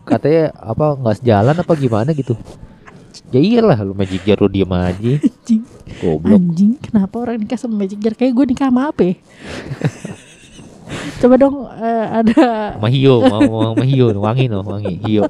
Katanya 0.01 0.45
apa 0.57 0.87
nggak 0.97 1.17
sejalan 1.17 1.57
apa 1.57 1.73
gimana 1.75 2.11
gitu. 2.13 2.35
Ya 3.29 3.39
iyalah 3.39 3.79
lu 3.81 3.93
Magic 3.93 4.23
Jar 4.23 4.39
lu 4.39 4.47
diem 4.47 4.67
aja. 4.69 4.91
anjing 5.17 5.63
Goblok. 5.97 6.31
anjing 6.33 6.73
kenapa 6.77 7.15
orang 7.17 7.37
nikah 7.37 7.55
sama 7.57 7.75
magic 7.77 7.99
jar 7.99 8.15
kayak 8.15 8.31
gue 8.33 8.47
nikah 8.49 8.67
sama 8.67 8.89
apa 8.89 9.03
ya? 9.09 9.15
Coba 11.19 11.35
dong 11.37 11.57
eh, 11.77 12.07
ada 12.23 12.75
Sama 12.77 12.89
Hio, 12.89 13.15
mau 13.23 13.41
mau 13.43 13.63
sama 13.73 13.85
Hio, 13.85 14.07
wangi 14.17 14.45
no, 14.47 14.63
wangi 14.63 14.97
Hio. 15.07 15.25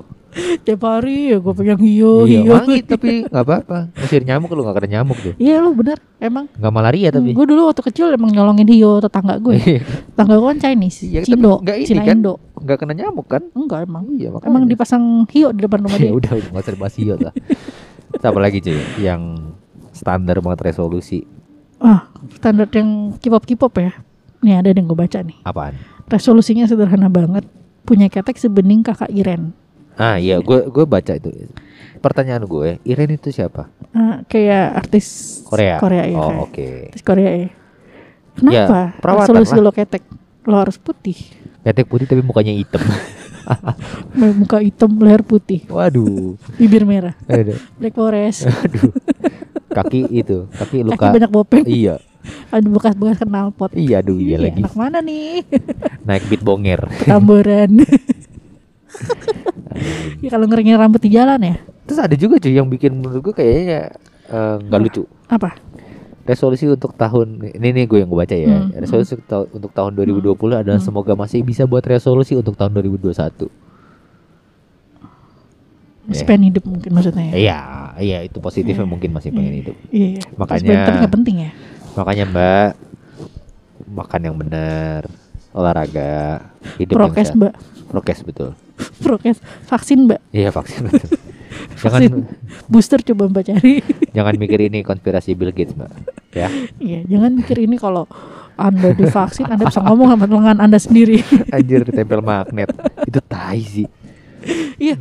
Tiap 0.63 0.79
hari 0.87 1.35
ya 1.35 1.43
gue 1.43 1.55
pegang 1.59 1.83
hio, 1.83 2.23
iya, 2.23 2.47
hio. 2.47 2.55
wangi 2.55 2.87
tapi 2.87 3.27
nggak 3.27 3.43
apa-apa. 3.43 3.91
Ngusir 3.99 4.23
nyamuk 4.23 4.55
lu 4.55 4.63
nggak 4.63 4.77
kena 4.79 4.89
nyamuk 5.03 5.19
tuh. 5.19 5.35
Iya 5.43 5.59
lu 5.59 5.75
bener, 5.75 5.99
emang. 6.23 6.47
Nggak 6.55 6.71
malaria 6.71 7.11
tapi. 7.11 7.35
Gue 7.35 7.51
dulu 7.51 7.67
waktu 7.67 7.83
kecil 7.83 8.15
emang 8.15 8.31
nyolongin 8.31 8.71
hio 8.71 9.03
tetangga 9.03 9.43
gue. 9.43 9.59
Iya. 9.59 9.83
tetangga 9.83 10.39
gue 10.39 10.49
kan 10.55 10.59
Chinese, 10.63 11.03
tapi 11.11 11.27
Cindo, 11.27 11.53
Cina 11.83 12.03
kan? 12.07 12.15
Indo. 12.23 12.35
Nggak 12.63 12.79
kena 12.79 12.93
nyamuk 12.95 13.27
kan? 13.27 13.43
Enggak 13.59 13.91
emang. 13.91 14.05
Iya, 14.15 14.29
makanya. 14.31 14.51
Emang 14.55 14.63
dipasang 14.71 15.05
hio 15.35 15.51
di 15.51 15.61
depan 15.67 15.79
rumah 15.83 15.99
ya 15.99 16.03
dia. 16.07 16.13
udah 16.15 16.31
udah 16.39 16.49
nggak 16.55 16.63
usah 16.63 16.75
dibahas 16.79 16.95
hio 16.95 17.15
lah. 17.19 17.35
Terus 18.15 18.25
apa 18.31 18.39
lagi 18.39 18.59
cuy? 18.63 18.79
Yang 19.03 19.23
standar 19.91 20.39
banget 20.39 20.61
resolusi 20.63 21.27
Ah, 21.83 22.07
standar 22.39 22.71
yang 22.71 23.19
K-pop 23.19 23.43
K-pop 23.43 23.75
ya. 23.83 23.99
Nih 24.41 24.57
ada 24.57 24.71
yang 24.71 24.85
gue 24.85 24.97
baca 24.97 25.19
nih. 25.21 25.37
apaan? 25.43 25.75
Resolusinya 26.07 26.65
sederhana 26.65 27.07
banget. 27.07 27.45
Punya 27.83 28.07
ketek 28.07 28.37
sebening 28.37 28.81
kakak 28.81 29.09
Iren. 29.09 29.53
Ah 29.95 30.17
iya, 30.17 30.39
gue 30.39 30.67
gue 30.67 30.85
baca 30.85 31.13
itu. 31.13 31.29
Pertanyaan 32.01 32.45
gue, 32.45 32.81
Iren 32.83 33.11
itu 33.11 33.29
siapa? 33.29 33.69
Ah, 33.91 34.25
kayak 34.25 34.81
artis 34.81 35.07
Korea. 35.45 35.77
Korea 35.77 36.05
ya. 36.05 36.17
Oh 36.17 36.49
oke. 36.49 36.89
Artis 36.89 37.05
Korea 37.05 37.31
ya. 37.37 37.49
Kenapa? 38.33 38.97
perawatan 38.97 39.37
Resolusi 39.37 39.55
lah. 39.55 39.63
lo 39.63 39.71
ketek. 39.71 40.03
Lo 40.43 40.57
harus 40.57 40.81
putih. 40.81 41.19
Ketek 41.61 41.85
putih 41.85 42.07
tapi 42.07 42.23
mukanya 42.23 42.57
hitam. 42.57 42.81
Muka 44.41 44.63
hitam, 44.63 44.95
leher 44.97 45.21
putih, 45.21 45.67
Waduh. 45.67 46.39
bibir 46.55 46.87
merah. 46.87 47.19
Aduh. 47.27 47.59
Black 47.77 47.93
Forest. 47.93 48.47
Aduh. 48.47 48.95
Kaki 49.69 50.07
itu, 50.09 50.47
kaki 50.51 50.83
Kaki 50.83 50.87
luka. 50.87 51.07
banyak 51.11 51.31
bopeng. 51.31 51.65
Iya. 51.67 51.99
Ada 52.51 52.67
bekas-bekas 52.67 53.23
knalpot. 53.23 53.71
Iya, 53.73 54.03
aduh 54.03 54.19
iya 54.19 54.37
lagi. 54.37 54.61
Anak 54.61 54.75
mana 54.75 54.99
nih? 54.99 55.47
Naik 56.07 56.27
beat 56.27 56.43
bonger. 56.43 56.83
Tamboran. 57.05 57.71
ya 60.21 60.29
kalau 60.29 60.45
ngeringin 60.45 60.77
rambut 60.77 60.99
di 60.99 61.11
jalan 61.11 61.39
ya. 61.41 61.55
Terus 61.87 61.99
ada 62.01 62.15
juga 62.15 62.37
cuy 62.37 62.53
yang 62.53 62.67
bikin 62.67 62.93
menurut 62.93 63.23
gue 63.23 63.35
kayaknya 63.35 63.95
eh, 64.27 64.57
nggak 64.61 64.81
lucu. 64.81 65.03
Apa? 65.27 65.55
Resolusi 66.21 66.67
untuk 66.67 66.95
tahun 66.95 67.55
ini 67.55 67.69
nih 67.73 67.85
gue 67.87 67.99
yang 67.99 68.09
gue 68.09 68.19
baca 68.19 68.35
ya. 68.35 68.47
Hmm, 68.47 68.71
Resolusi 68.77 69.15
untuk 69.15 69.27
ta- 69.27 69.49
untuk 69.49 69.71
tahun 69.71 69.93
2020 69.97 70.31
adalah 70.57 70.77
Hmm. 70.77 70.85
semoga 70.85 71.15
masih 71.15 71.41
bisa 71.41 71.65
buat 71.65 71.83
resolusi 71.83 72.35
untuk 72.35 72.55
tahun 72.55 72.71
2021. 72.73 73.51
Masih 76.03 76.17
Iya. 76.17 76.27
pengen 76.27 76.45
hidup 76.51 76.65
mungkin 76.67 76.91
maksudnya 76.91 77.25
ya. 77.25 77.33
Iya, 77.33 77.59
iya 78.01 78.19
itu 78.23 78.39
positifnya 78.39 78.83
mungkin 78.83 79.11
masih 79.11 79.31
pengen 79.31 79.55
hidup. 79.57 79.77
Iya. 79.89 80.07
iya. 80.13 80.23
Makanya- 80.35 81.07
penting 81.09 81.37
ya. 81.41 81.51
Makanya 81.99 82.25
Mbak 82.29 82.71
makan 83.91 84.21
yang 84.23 84.37
benar, 84.39 85.11
olahraga, 85.51 86.47
hidup 86.79 86.95
Prokes 86.95 87.17
yang 87.17 87.27
sehat. 87.27 87.39
mbak. 87.39 87.55
Prokes 87.91 88.21
betul. 88.23 88.51
Prokes. 89.05 89.39
Vaksin 89.67 90.07
mbak. 90.07 90.21
Iya 90.31 90.55
vaksin 90.55 90.87
betul. 90.87 91.11
jangan 91.83 92.01
Vaksin. 92.07 92.13
Booster 92.71 93.01
coba 93.03 93.27
mbak 93.27 93.45
cari. 93.51 93.83
jangan 94.17 94.35
mikir 94.39 94.61
ini 94.71 94.87
konspirasi 94.87 95.35
Bill 95.35 95.51
Gates 95.51 95.75
Mbak. 95.75 95.91
Ya. 96.39 96.49
Iya. 96.79 97.01
Jangan 97.11 97.31
mikir 97.35 97.59
ini 97.59 97.75
kalau 97.75 98.07
anda 98.55 98.93
divaksin, 98.95 99.49
anda 99.49 99.67
bisa 99.67 99.81
ngomong 99.83 100.15
sama 100.15 100.25
lengan 100.29 100.59
anda 100.63 100.79
sendiri. 100.79 101.25
Anjir 101.51 101.83
ditempel 101.83 102.23
magnet. 102.23 102.71
Itu 103.09 103.19
tai 103.25 103.65
sih. 103.65 103.89
iya. 104.79 104.95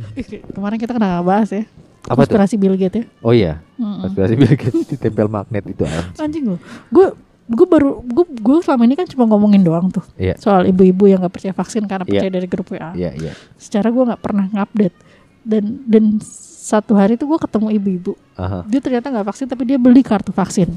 Kemarin 0.50 0.80
kita 0.80 0.96
kena 0.96 1.22
bahas 1.22 1.54
ya. 1.54 1.62
Apa 2.10 2.26
tuh? 2.26 2.34
Konspirasi 2.34 2.54
Bill 2.58 2.74
Gates 2.74 2.98
ya. 2.98 3.04
Oh 3.22 3.30
iya, 3.30 3.62
Mm-mm. 3.78 4.02
konspirasi 4.02 4.34
Bill 4.34 4.50
Gates 4.52 4.82
ditempel 4.92 5.30
magnet 5.30 5.62
itu 5.64 5.86
anjing. 5.86 6.18
Anjing 6.18 6.44
loh. 6.50 6.60
Gue 6.90 7.14
gue 7.46 7.66
baru 7.66 8.02
gue 8.02 8.24
gue 8.30 8.56
selama 8.62 8.82
ini 8.84 8.94
kan 8.94 9.06
cuma 9.06 9.26
ngomongin 9.26 9.62
doang 9.62 9.90
tuh 9.90 10.06
Iya. 10.14 10.38
soal 10.38 10.66
ibu-ibu 10.66 11.06
yang 11.06 11.18
nggak 11.18 11.34
percaya 11.34 11.50
vaksin 11.50 11.82
karena 11.82 12.06
Iya. 12.06 12.10
percaya 12.22 12.30
dari 12.30 12.46
grup 12.46 12.66
WA. 12.70 12.90
Iya, 12.94 13.10
iya. 13.14 13.32
Secara 13.58 13.90
gue 13.90 14.02
nggak 14.06 14.22
pernah 14.22 14.46
ngupdate 14.46 14.94
dan 15.42 15.64
dan 15.86 16.04
satu 16.60 16.94
hari 16.94 17.14
tuh 17.14 17.26
gue 17.26 17.38
ketemu 17.38 17.66
ibu-ibu. 17.74 18.12
Aha. 18.34 18.62
Dia 18.66 18.78
ternyata 18.78 19.10
nggak 19.10 19.26
vaksin 19.26 19.46
tapi 19.46 19.66
dia 19.66 19.78
beli 19.78 20.02
kartu 20.02 20.30
vaksin. 20.30 20.70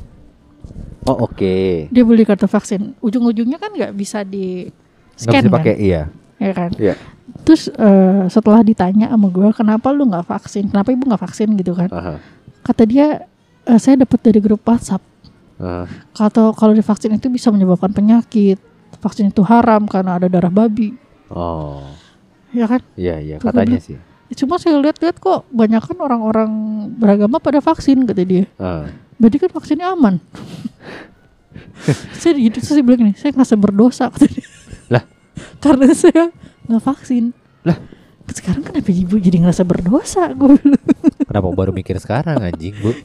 Oh 1.06 1.30
oke. 1.30 1.90
Dia 1.90 2.04
beli 2.06 2.24
kartu 2.24 2.46
vaksin. 2.46 2.94
Ujung-ujungnya 3.02 3.58
kan 3.58 3.70
nggak 3.70 3.94
bisa 3.94 4.22
di 4.22 4.70
scan 5.14 5.46
bisa 5.46 5.50
kan? 5.50 5.56
pakai 5.62 5.76
iya. 5.78 6.10
Ya 6.42 6.52
kan. 6.54 6.70
Iya. 6.74 6.96
Terus 7.44 7.68
eh, 7.68 8.24
setelah 8.32 8.64
ditanya 8.64 9.12
sama 9.12 9.28
gue 9.28 9.52
kenapa 9.52 9.92
lu 9.92 10.08
nggak 10.08 10.26
vaksin, 10.28 10.72
kenapa 10.72 10.96
ibu 10.96 11.04
nggak 11.04 11.22
vaksin 11.22 11.48
gitu 11.60 11.76
kan? 11.76 11.92
Aha. 11.92 12.16
Kata 12.64 12.84
dia 12.88 13.28
"Eh, 13.68 13.80
saya 13.80 14.00
dapat 14.04 14.20
dari 14.24 14.40
grup 14.40 14.64
WhatsApp. 14.64 15.04
Kata 16.12 16.52
kalau 16.58 16.74
divaksin 16.76 17.16
itu 17.16 17.32
bisa 17.32 17.48
menyebabkan 17.48 17.96
penyakit. 17.96 18.60
Vaksin 19.00 19.32
itu 19.32 19.44
haram 19.48 19.88
karena 19.88 20.20
ada 20.20 20.28
darah 20.28 20.52
babi. 20.52 20.96
Oh. 21.32 21.88
Ya 22.52 22.68
kan? 22.68 22.82
Iya, 23.00 23.16
iya 23.20 23.36
katanya 23.40 23.80
sih. 23.80 23.98
Cuma 24.34 24.58
saya 24.58 24.82
lihat-lihat 24.82 25.22
kok 25.22 25.46
banyak 25.54 25.82
kan 25.82 25.98
orang-orang 26.02 26.52
beragama 26.98 27.38
pada 27.38 27.62
vaksin 27.62 28.04
kata 28.04 28.24
dia. 28.26 28.46
Ah. 28.58 28.90
Berarti 29.18 29.38
kan 29.40 29.52
vaksinnya 29.54 29.94
aman. 29.94 30.18
saya 32.22 32.34
gitu 32.38 32.60
saya 32.60 32.82
bilang 32.82 33.10
gini, 33.10 33.14
saya 33.16 33.32
ngerasa 33.34 33.56
berdosa 33.56 34.10
kata 34.10 34.26
dia. 34.28 34.48
Lah. 34.90 35.04
Karena 35.64 35.90
saya 35.94 36.34
nggak 36.68 36.84
vaksin. 36.84 37.34
Lah. 37.68 37.78
Sekarang 38.32 38.64
kenapa 38.64 38.88
ibu 38.88 39.20
jadi 39.20 39.44
ngerasa 39.44 39.68
berdosa? 39.68 40.32
Gue 40.40 40.56
Kenapa 41.28 41.48
baru 41.52 41.76
mikir 41.76 42.00
sekarang 42.00 42.40
anjing, 42.40 42.72
Bu? 42.80 42.96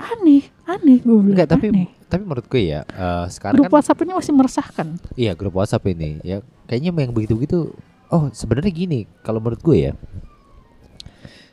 Aneh, 0.00 0.48
aneh 0.64 1.00
gue 1.00 1.12
bilang. 1.12 1.32
Enggak, 1.36 1.48
tapi 1.48 1.72
aneh. 1.72 1.88
tapi 2.08 2.22
menurut 2.24 2.46
gue 2.48 2.72
ya, 2.72 2.80
eh, 2.88 3.26
sekarang 3.28 3.60
grup 3.60 3.68
kan 3.68 3.74
WhatsApp 3.80 4.00
ini 4.04 4.12
masih 4.16 4.32
meresahkan. 4.32 4.86
iya 5.14 5.32
grup 5.36 5.54
WhatsApp 5.60 5.84
ini 5.92 6.18
ya 6.24 6.40
kayaknya 6.66 6.90
yang 7.04 7.12
begitu-begitu 7.12 7.70
oh 8.10 8.24
sebenarnya 8.34 8.72
gini 8.74 9.00
kalau 9.22 9.38
menurut 9.38 9.62
gue 9.62 9.90
ya 9.90 9.92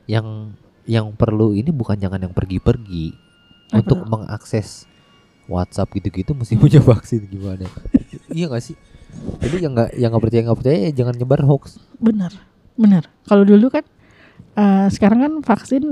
yang 0.10 0.58
yang 0.88 1.12
perlu 1.14 1.54
ini 1.54 1.70
bukan 1.70 2.00
jangan 2.00 2.24
yang 2.24 2.34
pergi-pergi 2.34 3.14
Apa 3.70 3.84
untuk 3.84 4.00
mengakses 4.08 4.88
WhatsApp 5.46 5.92
gitu-gitu 6.00 6.32
mesti 6.34 6.56
punya 6.56 6.80
vaksin 6.90 7.28
gimana 7.28 7.68
iya 8.32 8.48
gak 8.48 8.64
sih 8.64 8.76
jadi 9.40 9.56
yang 9.64 9.74
nggak 9.74 9.90
yang 9.96 10.10
nggak 10.12 10.24
percaya 10.24 10.42
nggak 10.44 10.60
percaya 10.60 10.78
ya 10.80 10.92
jangan 10.94 11.14
nyebar 11.16 11.42
hoax 11.44 11.64
Benar, 11.98 12.32
benar. 12.74 13.04
Kalau 13.26 13.42
dulu 13.42 13.68
kan, 13.70 13.82
eh, 14.54 14.88
sekarang 14.90 15.20
kan 15.20 15.34
vaksin 15.42 15.84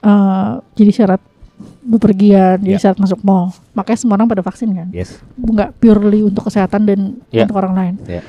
eh, 0.00 0.50
jadi 0.74 0.92
syarat 0.92 1.22
bepergian, 1.80 2.60
jadi 2.60 2.76
Ya. 2.76 2.82
syarat 2.82 3.00
masuk 3.00 3.24
mall. 3.24 3.48
Makanya 3.72 3.98
semua 3.98 4.14
orang 4.16 4.28
pada 4.28 4.44
vaksin 4.44 4.68
kan, 4.70 4.88
yes 4.92 5.16
nggak 5.34 5.80
purely 5.80 6.20
untuk 6.20 6.44
kesehatan 6.44 6.84
dan 6.84 6.98
Ya. 7.32 7.48
untuk 7.48 7.56
orang 7.56 7.72
lain. 7.72 7.94
Ya. 8.04 8.20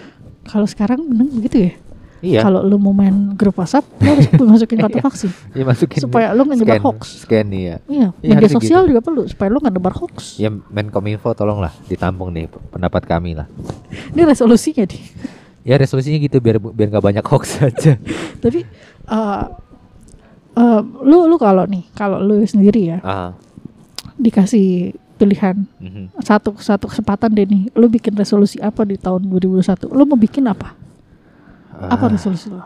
Kalau 0.47 0.63
sekarang 0.63 1.03
benar 1.03 1.27
begitu 1.27 1.57
ya. 1.67 1.71
Iya. 2.23 2.41
Kalau 2.41 2.65
lu 2.65 2.77
mau 2.81 2.93
main 2.93 3.33
grup 3.37 3.57
WhatsApp, 3.57 3.85
lu 4.01 4.09
harus 4.09 4.27
masukin 4.61 4.77
kartu 4.81 4.99
vaksin. 5.01 5.31
Ya 5.57 5.63
masukin. 5.65 5.99
Supaya 6.01 6.33
lu 6.33 6.45
nggak 6.45 6.57
nyebar 6.63 6.81
hoax. 6.83 7.25
scan 7.25 7.47
iya. 7.53 7.77
Iya, 7.89 8.13
Iya, 8.21 8.35
media 8.37 8.49
sosial 8.49 8.85
juga 8.85 9.01
perlu 9.01 9.25
supaya 9.25 9.49
lu 9.49 9.59
nggak 9.61 9.75
nebar 9.75 9.93
hoax. 9.97 10.37
ya 10.41 10.49
Menkominfo 10.49 11.33
tolonglah 11.33 11.73
ditampung 11.89 12.33
nih 12.33 12.49
pendapat 12.73 13.03
kami 13.05 13.37
lah. 13.37 13.47
Ini 14.13 14.23
resolusinya 14.25 14.85
nih. 14.85 15.03
ya 15.67 15.75
resolusinya 15.75 16.15
gitu 16.23 16.39
biar 16.39 16.63
biar 16.63 16.87
nggak 16.95 17.03
banyak 17.03 17.25
hoax 17.27 17.59
aja. 17.67 17.99
Tapi 18.39 18.63
eh 19.07 19.43
eh, 20.55 20.81
lu 21.03 21.27
lu 21.27 21.35
kalau 21.35 21.67
nih, 21.67 21.83
kalau 21.91 22.23
lu 22.23 22.39
sendiri 22.47 22.95
ya 22.95 22.99
ah 23.03 23.35
dikasih 24.17 24.97
pilihan 25.17 25.65
mhm. 25.81 26.13
satu 26.21 26.57
satu 26.57 26.89
kesempatan 26.89 27.33
deh 27.33 27.45
nih 27.45 27.69
lu 27.73 27.89
bikin 27.89 28.13
resolusi 28.13 28.61
apa 28.61 28.85
di 28.85 28.97
tahun 28.97 29.25
2021 29.29 29.89
lu 29.93 30.03
mau 30.05 30.17
bikin 30.17 30.45
apa 30.45 30.73
apa 31.77 32.05
Ah. 32.05 32.11
resolusi 32.11 32.49
lo? 32.49 32.65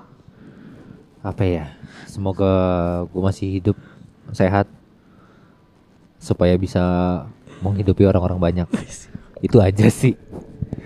apa 1.21 1.43
ya? 1.45 1.65
Semoga 2.09 2.49
gue 3.13 3.21
masih 3.21 3.61
hidup 3.61 3.77
sehat 4.33 4.65
supaya 6.17 6.57
bisa 6.57 6.81
menghidupi 7.61 8.09
orang-orang 8.09 8.39
banyak. 8.41 8.67
Itu 9.45 9.61
aja 9.61 9.85
sih. 9.89 10.17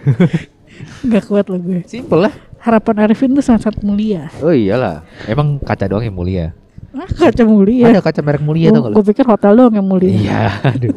Nggak 1.07 1.23
kuat 1.31 1.47
lo 1.47 1.55
gue. 1.59 1.87
Simple 1.87 2.27
lah. 2.27 2.33
Harapan 2.59 3.07
Arifin 3.07 3.31
tuh 3.31 3.45
sangat 3.45 3.69
sangat 3.69 3.79
mulia. 3.85 4.27
Oh 4.43 4.51
iyalah. 4.51 5.05
Emang 5.29 5.61
kaca 5.61 5.87
doang 5.87 6.03
yang 6.03 6.17
mulia? 6.17 6.51
Ah, 6.91 7.07
kaca 7.07 7.43
mulia. 7.47 7.91
Ada 7.95 8.01
kaca 8.03 8.19
merek 8.23 8.43
mulia 8.43 8.71
tau 8.71 8.87
gak 8.87 8.91
lu 8.91 8.95
gue 8.99 9.05
pikir 9.15 9.25
hotel 9.27 9.51
doang 9.55 9.75
yang 9.75 9.87
mulia. 9.87 10.11
Iya 10.11 10.41
aduh. 10.63 10.95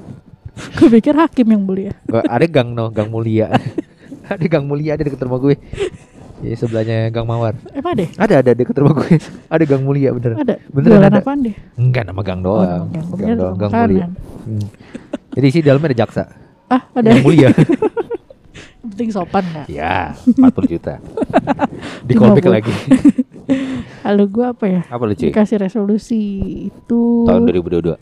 Gue 0.75 0.91
pikir 0.99 1.15
hakim 1.15 1.47
yang 1.55 1.63
mulia. 1.63 1.95
Ada 2.11 2.51
gang 2.51 2.75
no 2.75 2.91
gang 2.91 3.07
mulia. 3.07 3.47
Ada 4.27 4.43
gang 4.51 4.67
mulia 4.67 4.99
ada 4.99 5.07
deket 5.07 5.23
rumah 5.23 5.39
gue 5.39 5.55
ya 6.41 6.55
sebelahnya 6.55 6.97
gang 7.09 7.25
mawar 7.25 7.59
emang 7.71 7.95
deh 7.95 8.09
ada 8.15 8.35
ada 8.39 8.51
deket 8.53 8.75
rumah 8.75 8.95
gue 8.97 9.19
ada 9.47 9.65
gang 9.65 9.83
mulia 9.83 10.11
bener 10.11 10.37
ada 10.37 10.55
Beneran 10.69 10.91
jualan 10.95 11.11
ada. 11.11 11.21
apaan 11.21 11.39
deh 11.43 11.55
enggak 11.75 12.05
nama 12.05 12.21
gang 12.21 12.41
Oh, 12.41 12.45
doang 12.45 12.63
nama 12.63 12.79
gang. 12.85 12.89
Gang 12.89 13.07
pikir 13.13 13.35
doang 13.35 13.57
gang 13.57 13.71
mulia 13.73 14.07
Hmm. 14.41 14.65
jadi 15.31 15.47
isi 15.47 15.61
dalamnya 15.61 15.89
ada 15.89 15.99
jaksa 15.99 16.23
ah 16.67 16.83
ada 16.91 17.07
yang 17.07 17.21
mulia 17.21 17.51
penting 18.89 19.11
sopan 19.11 19.45
nggak 19.45 19.67
Ya, 19.69 20.17
40 20.17 20.41
juta. 20.71 20.97
Di 22.09 22.15
callback 22.15 22.49
lagi. 22.49 22.73
Lalu 24.07 24.25
gue 24.31 24.47
apa 24.47 24.65
ya 24.67 24.83
Apa 24.87 25.05
lu, 25.05 25.13
Ci? 25.13 25.29
dikasih 25.29 25.61
resolusi 25.61 26.23
itu 26.67 27.01
Tahun 27.23 27.45
2022. 27.45 28.01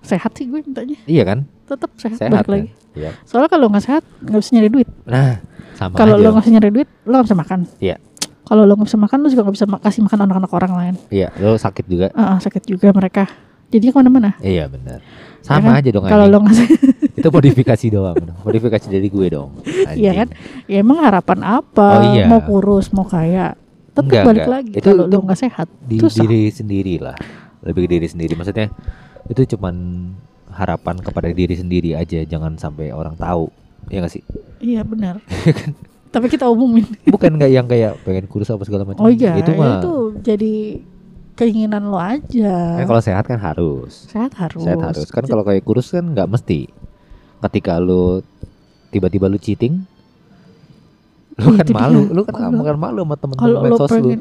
sehat 0.00 0.30
sih 0.32 0.46
gue 0.46 0.60
mintanya 0.60 0.94
Iya 1.04 1.22
kan? 1.24 1.38
tetap 1.64 1.90
sehat, 1.96 2.18
Sehat 2.18 2.30
balik 2.32 2.44
kan? 2.44 2.52
lagi 2.52 2.68
Iya. 2.92 3.10
soalnya 3.22 3.46
kalau 3.48 3.66
nggak 3.66 3.84
sehat 3.84 4.02
nggak 4.20 4.38
bisa 4.38 4.50
nyari 4.52 4.68
duit 4.68 4.88
Nah, 5.04 5.38
sama 5.80 5.96
kalau 5.96 6.14
aja. 6.14 6.20
lo 6.20 6.28
nggak 6.30 6.42
bisa 6.42 6.52
nyari 6.52 6.68
duit 6.70 6.88
lo 7.02 7.14
nggak 7.14 7.26
bisa 7.26 7.38
makan 7.38 7.60
Iya. 7.78 7.96
kalau 8.42 8.62
lo 8.62 8.72
nggak 8.74 8.86
bisa 8.86 8.98
makan 8.98 9.18
lo 9.18 9.26
juga 9.26 9.42
nggak 9.42 9.56
bisa 9.56 9.66
ma- 9.66 9.80
kasih 9.80 10.00
makan 10.02 10.18
anak-anak 10.20 10.52
orang 10.52 10.72
lain 10.74 10.94
Iya, 11.08 11.28
lo 11.34 11.56
sakit 11.56 11.84
juga. 11.86 12.06
Ah, 12.12 12.36
sakit 12.36 12.62
juga 12.64 12.90
mereka 12.90 13.24
jadi 13.68 13.86
ke 13.86 13.96
mana-mana 13.96 14.34
Iya 14.38 14.66
benar. 14.66 14.98
Ya 15.00 15.46
Sama 15.46 15.72
kan? 15.72 15.80
aja 15.80 15.88
dong. 15.88 16.04
kalau 16.04 16.26
lo 16.26 16.38
ngasih 16.42 16.68
Itu 17.20 17.28
modifikasi 17.28 17.86
doang. 17.90 18.16
Modifikasi 18.40 18.86
dari 18.86 19.06
gue 19.06 19.26
dong. 19.30 19.60
Iya 19.90 20.12
kan 20.14 20.28
ya 20.64 20.76
emang 20.78 21.00
harapan 21.00 21.38
apa 21.42 21.88
Oh, 21.98 22.12
iya. 22.12 22.24
mau 22.24 22.40
kurus 22.40 22.88
mau 22.90 23.04
kaya 23.04 23.56
tetap 23.90 24.04
Enggak, 24.06 24.24
balik 24.24 24.40
enggak. 24.40 24.54
lagi 24.56 24.72
Itu- 24.74 24.86
kalau 24.86 25.04
lo 25.04 25.18
nggak 25.20 25.38
sehat 25.38 25.68
Di 25.80 25.96
susah 25.98 26.22
diri 26.22 26.42
sendiri 26.48 26.94
lah. 26.96 27.16
Lebih 27.60 27.80
ke 27.82 27.88
diri 27.90 28.06
sendiri. 28.06 28.32
Maksudnya 28.34 28.72
itu 29.26 29.40
cuman 29.50 29.74
harapan 30.50 30.96
kepada 30.98 31.28
diri 31.28 31.54
sendiri 31.54 31.92
aja. 31.92 32.20
Jangan 32.22 32.56
sampai 32.56 32.90
orang 32.90 33.14
tahu. 33.14 33.52
Ya 33.88 34.00
gak 34.00 34.12
sih? 34.12 34.22
iya 34.58 34.84
benar 34.84 35.24
tapi 36.10 36.26
kita 36.26 36.44
umumin 36.44 36.84
Bukan 37.08 37.30
nggak 37.32 37.48
yang 37.48 37.64
kayak 37.64 37.96
pengen 38.02 38.26
kurus 38.26 38.50
apa 38.50 38.60
segala 38.62 38.82
macam. 38.82 39.00
oh 39.00 39.08
iya 39.08 39.34
Itu 39.36 39.54
mah. 39.54 39.78
itu 39.78 39.94
jadi 40.20 40.54
keinginan 41.32 41.86
lo 41.86 41.96
aja 41.96 42.76
Kan 42.76 42.84
kalau 42.84 43.00
sehat 43.00 43.24
kan 43.24 43.38
harus. 43.38 44.04
sehat 44.04 44.34
harus 44.34 44.60
Sehat 44.60 44.76
harus. 44.82 45.06
Kan 45.06 45.24
kalau 45.24 45.40
kayak 45.40 45.62
kurus 45.62 45.88
kan 45.88 46.04
nggak 46.04 46.28
mesti. 46.28 46.68
Ketika 47.40 47.78
lu 47.78 48.20
tiba-tiba 48.90 49.24
lu 49.24 49.38
cheating, 49.38 49.80
lu 51.38 51.46
Iya, 51.48 51.56
kan 51.56 51.64
itu 51.64 51.72
malu. 51.72 52.00
dia. 52.02 52.12
Lu 52.12 52.20
kan 52.22 52.34
makan 52.52 52.76
malu 52.76 53.00
sama 53.00 53.14
temen-temen 53.16 53.40
kalau 53.46 53.56
lo 53.56 53.64
medsos 53.64 53.88
lu. 53.88 53.96
pengen 54.04 54.20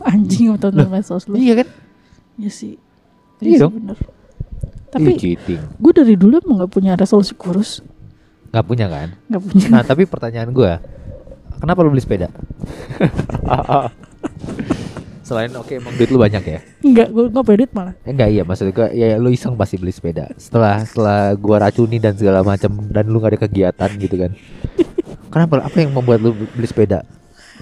anjing 0.00 0.48
atau 0.52 0.68
medsos 0.70 1.22
lo 1.24 1.34
Iya 1.34 1.54
kan? 1.56 1.68
ya 2.36 2.50
sih 2.50 2.74
Iya 3.36 3.42
Iya 3.42 3.50
sih, 3.50 3.58
dong. 3.58 3.72
bener. 3.74 3.98
Ih, 3.98 4.08
tapi 4.92 5.10
cheating. 5.16 5.60
gue 5.74 5.92
dari 5.92 6.14
dulu 6.14 6.34
emang 6.38 6.56
nggak 6.60 6.70
punya 6.70 6.92
resolusi 6.94 7.32
kurus 7.32 7.80
Nggak 8.52 8.64
punya 8.64 8.86
kan? 8.86 9.08
nggak 9.26 9.40
punya 9.42 9.66
Nah 9.68 9.82
tapi 9.82 10.04
pertanyaan 10.04 10.52
gua, 10.52 10.76
kenapa 11.56 11.80
lu 11.80 11.90
beli 11.90 12.04
sepeda? 12.04 12.28
Selain 15.22 15.48
oke 15.54 15.72
emang 15.72 15.94
duit 15.94 16.10
lu 16.10 16.18
banyak 16.18 16.42
ya? 16.42 16.58
nggak 16.82 17.08
gue 17.08 17.24
nggak 17.30 17.46
pedit 17.46 17.70
malah 17.72 17.94
Eh, 18.02 18.10
enggak 18.10 18.28
iya 18.28 18.42
maksud 18.42 18.68
gua 18.70 18.90
ya 18.90 19.16
lu 19.16 19.30
iseng 19.30 19.54
pasti 19.54 19.78
beli 19.78 19.88
sepeda. 19.88 20.28
Setelah 20.36 20.82
setelah 20.84 21.32
gua 21.34 21.64
racuni 21.64 21.96
dan 21.96 22.12
segala 22.12 22.42
macam 22.42 22.68
dan 22.90 23.06
lu 23.06 23.16
gak 23.16 23.32
ada 23.32 23.40
kegiatan 23.40 23.90
gitu 23.96 24.14
kan. 24.18 24.30
Kenapa? 25.32 25.64
Apa 25.64 25.76
yang 25.80 25.96
membuat 25.96 26.20
lu 26.20 26.34
beli 26.34 26.68
sepeda? 26.68 27.06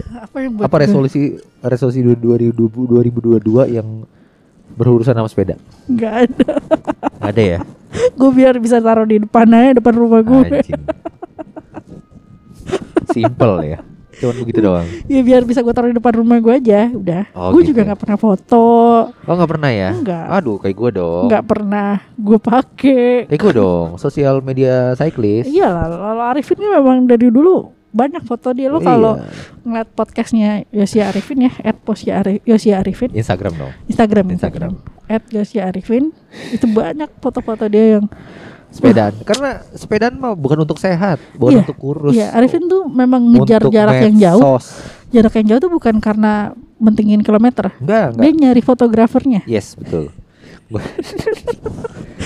apa 0.00 0.40
yang 0.40 0.56
buat 0.56 0.64
Apa 0.64 0.80
resolusi 0.80 1.36
resolusi 1.60 2.00
2020 2.00 2.56
2022 2.56 3.76
yang 3.76 4.08
berurusan 4.72 5.12
sama 5.12 5.28
sepeda? 5.28 5.54
nggak 5.86 6.14
ada 6.24 6.50
ada 7.20 7.42
ya? 7.42 7.58
gue 7.90 8.30
biar 8.30 8.56
bisa 8.56 8.78
taruh 8.78 9.04
di 9.04 9.18
depan 9.18 9.46
aja 9.46 9.76
depan 9.76 9.94
rumah 9.94 10.20
gue. 10.20 10.62
Simple 13.10 13.56
ya. 13.66 13.78
Cuman 14.12 14.36
begitu 14.44 14.60
doang. 14.60 14.84
ya 15.08 15.20
biar 15.20 15.42
bisa 15.42 15.58
gue 15.58 15.72
taruh 15.72 15.88
di 15.88 15.96
depan 15.96 16.12
rumah 16.14 16.36
gue 16.38 16.52
aja 16.52 16.92
udah 16.92 17.24
Oh, 17.32 17.50
gue 17.50 17.64
gitu. 17.64 17.72
juga 17.72 17.88
nggak 17.88 18.00
pernah 18.00 18.18
foto 18.20 18.66
Oh 19.16 19.32
nggak 19.32 19.48
pernah 19.48 19.70
ya? 19.72 19.90
Nggak. 19.90 20.24
Aduh 20.30 20.56
kayak 20.56 20.76
gua 20.76 20.90
dong. 20.92 21.24
nggak 21.26 21.44
pernah 21.46 21.90
gue 22.14 22.38
pakai 22.38 23.24
Kayak 23.26 23.40
gue 23.40 23.52
dong, 23.56 23.88
sosial 23.96 24.38
media 24.40 24.92
cyclist. 24.92 25.48
iya 25.48 25.72
lah 25.72 25.88
kalau 25.88 26.24
Arifin 26.26 26.56
ini 26.58 26.68
memang 26.70 26.98
dari 27.04 27.26
dulu 27.26 27.72
banyak 27.90 28.22
foto 28.22 28.54
dia 28.54 28.70
lo 28.70 28.78
kalau 28.78 29.18
Iya. 29.18 29.26
ngeliat 29.62 29.88
podcastnya 29.92 30.50
Yosi 30.70 31.02
Arifin 31.02 31.50
ya 31.50 31.52
at 31.60 31.76
Yosi 31.80 32.08
Arif, 32.08 32.38
Yosi 32.44 32.70
Arifin 32.70 33.10
Instagram 33.10 33.52
dong. 33.56 33.72
Instagram 33.86 34.26
Instagram. 34.30 34.72
At 35.04 35.26
Yosi 35.28 35.58
Arifin 35.58 36.14
itu 36.50 36.66
banyak 36.66 37.10
foto-foto 37.18 37.66
dia 37.66 37.98
yang 37.98 38.06
Sepedaan. 38.70 39.10
Karena 39.26 39.66
sepedaan 39.74 40.14
mah 40.14 40.38
bukan 40.38 40.62
untuk 40.62 40.78
sehat, 40.78 41.18
bukan 41.34 41.58
Iya, 41.58 41.60
untuk 41.66 41.76
kurus. 41.76 42.14
Iya, 42.14 42.30
Arifin 42.30 42.70
tuh 42.70 42.86
memang 42.86 43.18
ngejar 43.18 43.66
Untuk 43.66 43.74
jarak 43.74 43.98
yang 43.98 44.14
jauh. 44.16 44.62
Jarak 45.10 45.34
yang 45.42 45.46
jauh 45.50 45.60
tuh 45.60 45.72
bukan 45.74 45.98
karena 45.98 46.54
mentingin 46.78 47.18
kilometer. 47.18 47.74
Enggak, 47.82 48.14
enggak. 48.14 48.22
Dia 48.22 48.30
nyari 48.30 48.62
fotografernya. 48.62 49.42
Yes, 49.44 49.74
betul. 49.74 50.14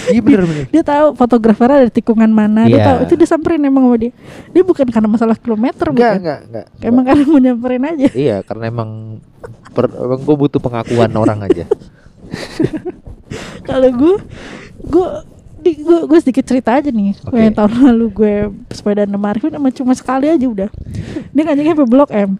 Iya 0.04 0.20
bener 0.20 0.44
bener. 0.44 0.64
Dia 0.68 0.84
tahu 0.84 1.16
fotografernya 1.16 1.80
ada 1.80 1.88
di 1.88 1.96
tikungan 1.96 2.28
mana. 2.28 2.68
Dia 2.68 2.76
Iya. 2.76 2.84
tahu 2.84 2.96
itu 3.08 3.14
disamperin 3.16 3.64
emang 3.64 3.88
sama 3.88 3.96
dia. 3.96 4.12
Dia 4.52 4.60
bukan 4.60 4.84
karena 4.92 5.08
masalah 5.08 5.32
kilometer 5.32 5.88
Enggak, 5.88 5.96
bukan. 5.96 6.20
enggak, 6.20 6.40
enggak. 6.44 6.66
Emang 6.84 7.04
karena 7.08 7.24
mau 7.24 7.40
nyamperin 7.40 7.84
aja. 7.88 8.08
Iya, 8.12 8.36
karena 8.44 8.64
emang 8.68 8.90
per, 9.72 9.88
emang 9.88 10.20
gue 10.20 10.36
butuh 10.36 10.60
pengakuan 10.60 11.08
orang 11.16 11.40
aja. 11.40 11.64
Kalau 13.64 13.88
gue 13.90 14.16
gue 14.84 15.08
di 15.64 15.72
gue, 15.80 15.98
gue 16.04 16.18
sedikit 16.20 16.44
cerita 16.44 16.76
aja 16.76 16.92
nih. 16.92 17.16
Oke. 17.24 17.40
Yang 17.40 17.56
tahun 17.56 17.72
lalu 17.88 18.06
gue 18.12 18.34
sepeda 18.68 19.08
sama 19.08 19.32
Arifin 19.32 19.56
emang 19.56 19.72
cuma 19.72 19.96
sekali 19.96 20.28
aja 20.28 20.44
udah. 20.44 20.68
Dia 21.32 21.42
ngajaknya 21.42 21.72
sampai 21.72 21.88
Blok 21.88 22.10
M. 22.12 22.36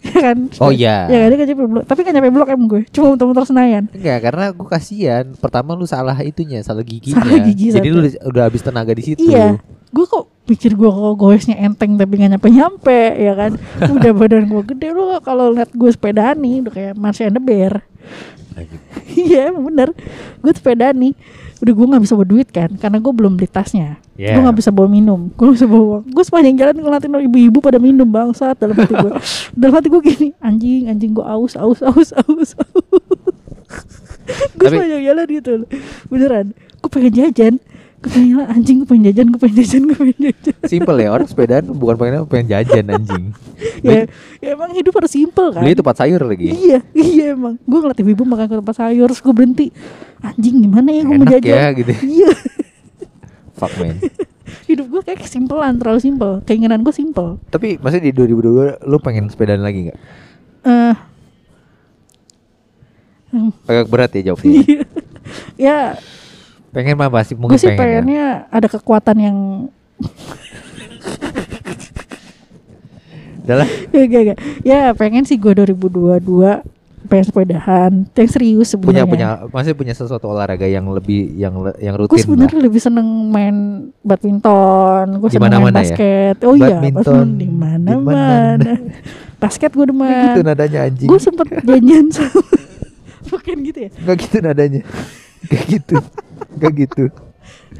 Ya 0.10 0.32
kan? 0.32 0.38
Oh, 0.64 0.72
iya. 0.72 1.06
Ya 1.12 1.28
kan, 1.28 1.36
dia 1.36 1.46
sampai 1.52 1.68
Blok. 1.68 1.84
Tapi 1.84 2.00
kan 2.08 2.12
nyampe 2.16 2.32
Blok 2.32 2.48
M 2.48 2.62
gue. 2.64 2.82
Cuma 2.88 3.12
muter-muter 3.12 3.44
Senayan. 3.44 3.84
Enggak, 3.92 4.18
karena 4.24 4.44
gue 4.48 4.68
kasihan. 4.68 5.24
Pertama 5.36 5.76
lu 5.76 5.84
salah 5.84 6.16
itunya, 6.24 6.64
salah 6.64 6.80
giginya. 6.80 7.20
Salah 7.20 7.38
gigi 7.44 7.66
Jadi 7.76 7.88
satu. 7.92 8.00
lu 8.00 8.08
udah, 8.32 8.42
habis 8.48 8.62
tenaga 8.64 8.92
di 8.96 9.04
situ. 9.04 9.20
Iya. 9.28 9.60
Gue 9.92 10.06
kok 10.08 10.24
pikir 10.48 10.72
gue 10.74 10.88
kok 10.88 11.14
goesnya 11.20 11.60
enteng 11.60 12.00
tapi 12.00 12.16
gak 12.16 12.32
nyampe-nyampe 12.32 13.00
ya 13.20 13.32
kan. 13.36 13.52
Udah 14.00 14.12
badan 14.16 14.48
gue 14.48 14.62
gede 14.74 14.88
lu 14.94 15.14
kalau 15.20 15.52
liat 15.52 15.70
gue 15.74 15.90
sepedaan 15.92 16.38
nih 16.42 16.62
udah 16.66 16.72
kayak 16.72 16.94
Marsha 16.98 17.28
and 17.28 17.36
the 17.36 17.42
Bear. 17.42 17.84
Iya 19.10 19.50
bener. 19.50 19.90
Gue 20.40 20.52
sepedaan 20.54 20.96
nih. 20.96 21.12
Udah 21.60 21.72
gue 21.76 21.86
gak 21.92 22.02
bisa 22.02 22.16
bawa 22.16 22.28
duit 22.28 22.48
kan 22.48 22.72
karena 22.80 22.96
gue 22.96 23.12
belum 23.12 23.36
beli 23.36 23.44
tasnya. 23.44 24.00
Yeah. 24.16 24.40
Gue 24.40 24.48
gak 24.48 24.58
bisa 24.64 24.72
bawa 24.72 24.88
minum. 24.88 25.28
Gue 25.36 25.52
gak 25.52 25.56
bisa 25.60 25.68
bawa 25.68 25.84
uang. 25.84 26.04
Gue 26.08 26.24
sepanjang 26.24 26.56
jalan 26.56 26.74
ngeliatin 26.80 27.12
ibu-ibu 27.28 27.58
pada 27.60 27.76
minum 27.76 28.08
bangsat 28.08 28.56
dalam 28.56 28.72
hati 28.80 28.96
gue. 28.96 29.12
dalam 29.60 29.72
hati 29.76 29.88
gue 29.92 30.00
gini 30.00 30.28
anjing 30.40 30.88
anjing 30.88 31.12
gue 31.12 31.24
aus 31.24 31.60
aus 31.60 31.84
aus 31.84 32.16
aus. 32.16 32.50
gue 34.56 34.60
Tapi- 34.66 34.72
sepanjang 34.72 35.02
jalan 35.04 35.26
gitu. 35.28 35.52
Beneran. 36.08 36.46
Gue 36.80 36.88
pengen 36.88 37.12
jajan. 37.12 37.54
Gue 38.00 38.08
pengen 38.08 38.28
jalan 38.32 38.48
anjing 38.48 38.76
gue 38.80 38.88
pengen 38.88 39.04
jajan 39.12 39.26
gue 39.28 39.36
pengen 39.36 39.56
jajan 39.60 39.82
gue 39.84 39.96
pengen 39.98 40.18
jajan. 40.24 40.54
Simple 40.64 40.96
ya 40.96 41.08
orang 41.12 41.28
sepedaan 41.28 41.64
bukan 41.68 41.96
pengen 42.00 42.24
pengen 42.24 42.46
jajan 42.48 42.84
anjing. 42.88 43.24
ya, 43.86 44.08
ya 44.40 44.48
emang 44.56 44.72
hidup 44.72 44.96
harus 44.96 45.12
simple 45.12 45.52
kan. 45.52 45.60
Beli 45.60 45.76
tempat 45.76 46.00
sayur 46.00 46.24
lagi. 46.24 46.48
Iya, 46.48 46.80
iya 46.96 47.36
emang. 47.36 47.60
Gue 47.60 47.78
ngeliat 47.78 48.00
ibu 48.00 48.24
makan 48.24 48.46
ke 48.48 48.56
tempat 48.56 48.76
sayur, 48.76 49.06
terus 49.06 49.20
gue 49.20 49.34
berhenti. 49.36 49.66
Anjing 50.20 50.64
gimana 50.64 50.88
ya 50.88 51.02
gue 51.04 51.12
mau 51.14 51.28
jajan? 51.28 51.52
ya 51.52 51.64
gitu. 51.76 51.92
Iya, 52.16 52.30
Fuck 53.52 53.72
man. 53.76 53.96
hidup 54.64 54.86
gue 54.88 55.00
kayak 55.04 55.20
kesimpelan, 55.20 55.76
terlalu 55.76 56.00
simpel. 56.00 56.40
Keinginan 56.42 56.80
gue 56.80 56.94
simpel. 56.96 57.36
Tapi 57.52 57.76
masih 57.76 58.00
di 58.00 58.16
2022 58.16 58.80
lu 58.80 58.96
pengen 58.96 59.28
sepedaan 59.28 59.60
lagi 59.60 59.92
nggak? 59.92 59.98
Eh, 60.62 60.94
hmm, 63.30 63.50
Agak 63.68 63.86
berat 63.92 64.10
ya 64.16 64.32
jawabnya. 64.32 64.64
ya, 65.60 65.78
pengen 66.70 66.94
mah 66.94 67.08
pasti 67.08 67.32
gue 67.32 67.40
mungkin 67.40 67.56
sih 67.56 67.66
pengen. 67.66 67.74
ya. 67.74 67.82
pengennya 67.82 68.24
ada 68.48 68.68
kekuatan 68.68 69.16
yang 69.18 69.36
Udah 73.42 73.66
ya, 73.90 74.04
gak, 74.06 74.22
gak. 74.24 74.38
ya 74.62 74.80
pengen 74.94 75.24
sih 75.24 75.34
gue 75.34 75.50
2022 75.50 76.22
pengen 77.02 77.24
sepedahan 77.26 77.92
yang 78.06 78.30
serius 78.30 78.76
punya 78.76 79.02
sebenarnya. 79.02 79.08
punya 79.08 79.28
masih 79.50 79.72
punya 79.72 79.90
sesuatu 79.90 80.28
olahraga 80.28 80.62
yang 80.62 80.86
lebih 80.86 81.34
yang 81.34 81.50
yang 81.80 81.96
Gue 81.96 82.06
rutin 82.06 82.14
lah. 82.14 82.22
sebenarnya 82.22 82.60
lebih 82.60 82.78
seneng 82.78 83.08
main 83.26 83.56
badminton, 84.00 85.06
gue 85.18 85.28
seneng 85.32 85.50
main 85.58 85.66
ya? 85.66 85.74
basket. 85.74 86.36
Oh 86.44 86.54
iya, 86.54 86.76
Badminton 86.76 87.26
di 87.32 87.38
di 87.40 87.46
mana-mana. 87.48 88.72
basket 89.42 89.72
gue 89.72 89.82
Nggak 89.82 89.90
demen. 89.90 90.26
gitu 90.28 90.40
nadanya 90.44 90.78
anjing. 90.84 91.08
Gue 91.08 91.18
sempet 91.18 91.46
janjian 91.64 92.06
sama 92.12 92.42
bukan 93.30 93.56
gitu 93.62 93.78
ya 93.80 93.90
Enggak 93.96 94.16
gitu 94.20 94.36
nadanya. 94.38 94.80
Gak 95.42 95.64
gitu. 95.66 95.96
Gak 96.56 96.72
gitu. 96.76 97.04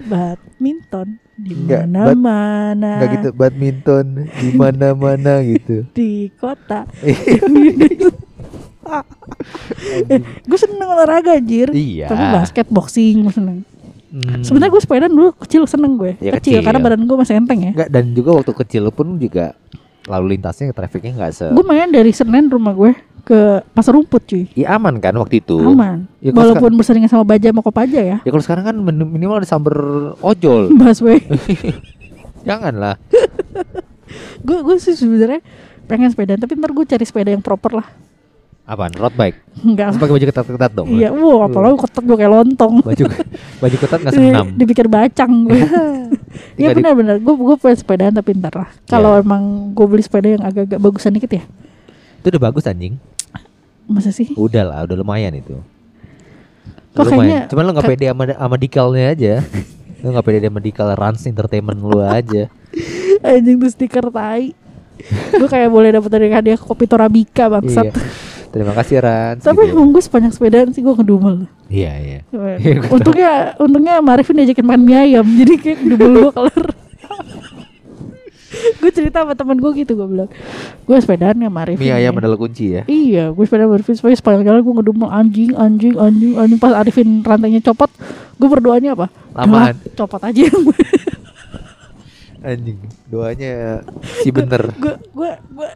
badminton 0.00 1.20
di 1.36 1.52
mana-mana 1.54 2.92
Gak 2.98 3.08
gitu 3.12 3.28
badminton 3.32 4.06
di 4.30 4.48
mana-mana 4.52 5.40
gitu. 5.42 5.84
di 5.98 6.10
kota 6.34 6.88
gue 10.42 10.58
seneng 10.58 10.88
olahraga 10.88 11.36
anjir 11.36 11.68
Iya. 11.70 12.08
tapi 12.08 12.24
basket 12.30 12.66
boxing 12.68 13.22
gue 13.22 13.34
seneng 13.34 13.58
Hmm. 14.10 14.42
sebenarnya 14.42 14.74
gue 14.74 14.82
sepedaan 14.82 15.06
dulu 15.08 15.30
kecil 15.38 15.70
seneng 15.70 15.94
gue 15.94 16.18
Ya, 16.18 16.34
kecil, 16.34 16.58
kecil. 16.58 16.66
karena 16.66 16.82
badan 16.82 17.06
gue 17.06 17.14
masih 17.14 17.38
enteng 17.38 17.62
ya 17.62 17.70
Nggak, 17.70 17.88
dan 17.88 18.04
juga 18.10 18.30
waktu 18.34 18.52
kecil 18.58 18.90
pun 18.90 19.14
juga 19.14 19.54
lalu 20.02 20.34
lintasnya 20.34 20.74
trafficnya 20.74 21.14
nggak 21.14 21.30
se 21.30 21.46
gue 21.46 21.62
main 21.62 21.86
dari 21.86 22.10
Senen 22.10 22.50
rumah 22.50 22.74
gue 22.74 22.90
ke 23.20 23.38
pasar 23.70 23.92
rumput 23.92 24.22
cuy. 24.22 24.44
Ya 24.52 24.74
aman 24.74 24.96
kan 24.96 25.14
waktu 25.14 25.38
itu? 25.38 25.56
Aman. 25.56 26.08
Ya, 26.18 26.30
walaupun 26.30 26.74
berseringan 26.74 27.06
sama 27.06 27.22
baja 27.22 27.48
sama 27.48 27.60
kopaja 27.60 28.00
ya. 28.00 28.18
Ya 28.18 28.28
kalau 28.28 28.40
sekarang 28.40 28.64
kan 28.64 28.76
min- 28.76 29.10
minimal 29.10 29.38
ada 29.38 29.46
samber 29.46 29.74
ojol. 30.18 30.72
Busway. 30.78 31.20
Janganlah. 32.48 32.96
Gue 34.40 34.58
gue 34.60 34.76
sih 34.76 34.92
sebenarnya 34.92 35.38
pengen 35.84 36.08
sepedaan 36.08 36.36
tapi 36.36 36.54
ntar 36.54 36.70
gue 36.70 36.82
cari 36.82 37.04
sepeda 37.04 37.30
yang 37.30 37.40
proper 37.40 37.78
lah. 37.78 37.86
Apaan? 38.64 38.94
Road 38.94 39.12
bike? 39.12 39.38
Enggak. 39.60 39.98
Pakai 39.98 40.14
baju 40.14 40.24
ketat-ketat 40.24 40.72
dong? 40.72 40.88
Iya, 40.88 41.10
wow, 41.10 41.42
apalagi 41.44 41.74
ketat 41.80 42.02
gue 42.02 42.14
kayak 42.14 42.32
lontong. 42.32 42.74
baju 42.80 43.04
baju 43.58 43.76
ketat 43.76 43.98
Di- 44.00 44.14
senam. 44.14 44.46
Dipikir 44.54 44.86
bacang 44.86 45.30
gue. 45.44 45.58
Iya 46.54 46.70
di- 46.70 46.76
benar-benar, 46.78 47.18
gue 47.18 47.34
gue 47.34 47.56
pengen 47.58 47.76
sepedaan 47.76 48.14
tapi 48.14 48.30
ntar 48.32 48.54
lah. 48.54 48.70
Kalau 48.86 49.14
Iya. 49.14 49.22
emang 49.22 49.42
gue 49.74 49.86
beli 49.86 50.02
sepeda 50.02 50.28
yang 50.28 50.42
agak-agak 50.42 50.78
bagusan 50.78 51.12
dikit 51.12 51.30
ya. 51.32 51.42
Itu 52.20 52.26
udah 52.28 52.42
bagus 52.42 52.64
anjing. 52.64 53.00
Masa 53.86 54.12
sih? 54.12 54.30
Udah 54.32 54.62
lah, 54.62 54.78
udah 54.84 54.94
lumayan 54.94 55.34
itu. 55.34 55.56
Kok 56.92 57.02
lumayan. 57.02 57.16
kayaknya- 57.16 57.44
Cuman 57.48 57.62
lu 57.64 57.72
gak 57.72 57.88
pede 57.88 58.04
sama, 58.06 58.22
sama 58.28 58.56
dikalnya 58.56 59.04
aja. 59.08 59.34
lu 60.00 60.08
gak 60.10 60.24
pede 60.24 60.38
sama 60.42 60.60
dikal 60.60 60.88
Rans 60.92 61.24
Entertainment 61.24 61.78
lu 61.78 61.98
aja. 61.98 62.46
Anjing 63.26 63.56
tuh 63.56 63.68
stiker 63.68 64.06
tai. 64.08 64.52
gue 65.32 65.48
kayak 65.48 65.68
boleh 65.68 65.90
dapat 65.90 66.10
dari 66.10 66.28
hadiah 66.28 66.54
kopi 66.54 66.84
Torabika 66.84 67.48
bangsat. 67.48 67.88
iya. 67.88 67.92
Terima 68.50 68.74
kasih 68.74 69.00
Rans. 69.00 69.40
Tapi 69.40 69.64
gitu. 69.64 69.74
emang 69.74 69.90
gue 69.90 70.02
sepanjang 70.02 70.28
sepedaan 70.30 70.68
sih 70.70 70.80
gue 70.80 70.92
ngedumel. 70.92 71.48
Iya, 71.66 71.92
iya. 71.96 72.20
Iya, 72.28 72.74
gua 72.80 72.90
untungnya 72.92 73.32
untungnya 73.56 73.94
Marifin 73.98 74.36
diajakin 74.36 74.60
makan 74.62 74.82
mie 74.82 74.98
ayam 75.00 75.24
jadi 75.24 75.54
kayak 75.56 75.78
ngedumel 75.80 76.20
gue 76.20 76.32
kelar. 76.36 76.64
gue 78.80 78.90
cerita 78.90 79.22
sama 79.22 79.32
temen 79.32 79.56
gue 79.56 79.70
gitu 79.76 79.94
gue 79.94 80.06
bilang 80.06 80.30
gue 80.80 80.96
sepedaan 80.96 81.34
ya 81.34 81.46
Marifin. 81.46 81.80
Mie 81.80 81.92
ayam 81.92 82.10
nih." 82.10 82.20
adalah 82.20 82.36
kunci 82.36 82.64
ya. 82.70 82.82
Iya, 82.84 83.30
gue 83.30 83.44
sepeda 83.44 83.64
Marifin 83.64 83.94
supaya 83.94 84.12
sepanjang 84.12 84.44
jalan 84.44 84.60
gue 84.60 84.74
ngedumel 84.76 85.08
anjing, 85.08 85.50
anjing, 85.54 85.94
anjing, 85.94 86.32
anjing. 86.34 86.58
Pas 86.58 86.74
Arifin 86.74 87.20
rantainya 87.20 87.62
copot, 87.62 87.90
gue 88.34 88.48
berdoanya 88.48 88.92
apa? 88.92 89.06
Lamaan. 89.32 89.74
"Doa, 89.76 89.94
copot 89.96 90.20
aja 90.20 90.42
Anjing. 92.40 92.78
Doanya 93.06 93.84
si 94.16 94.32
bener. 94.32 94.72
gue 94.74 94.94
gue 95.12 95.30
gue 95.52 95.68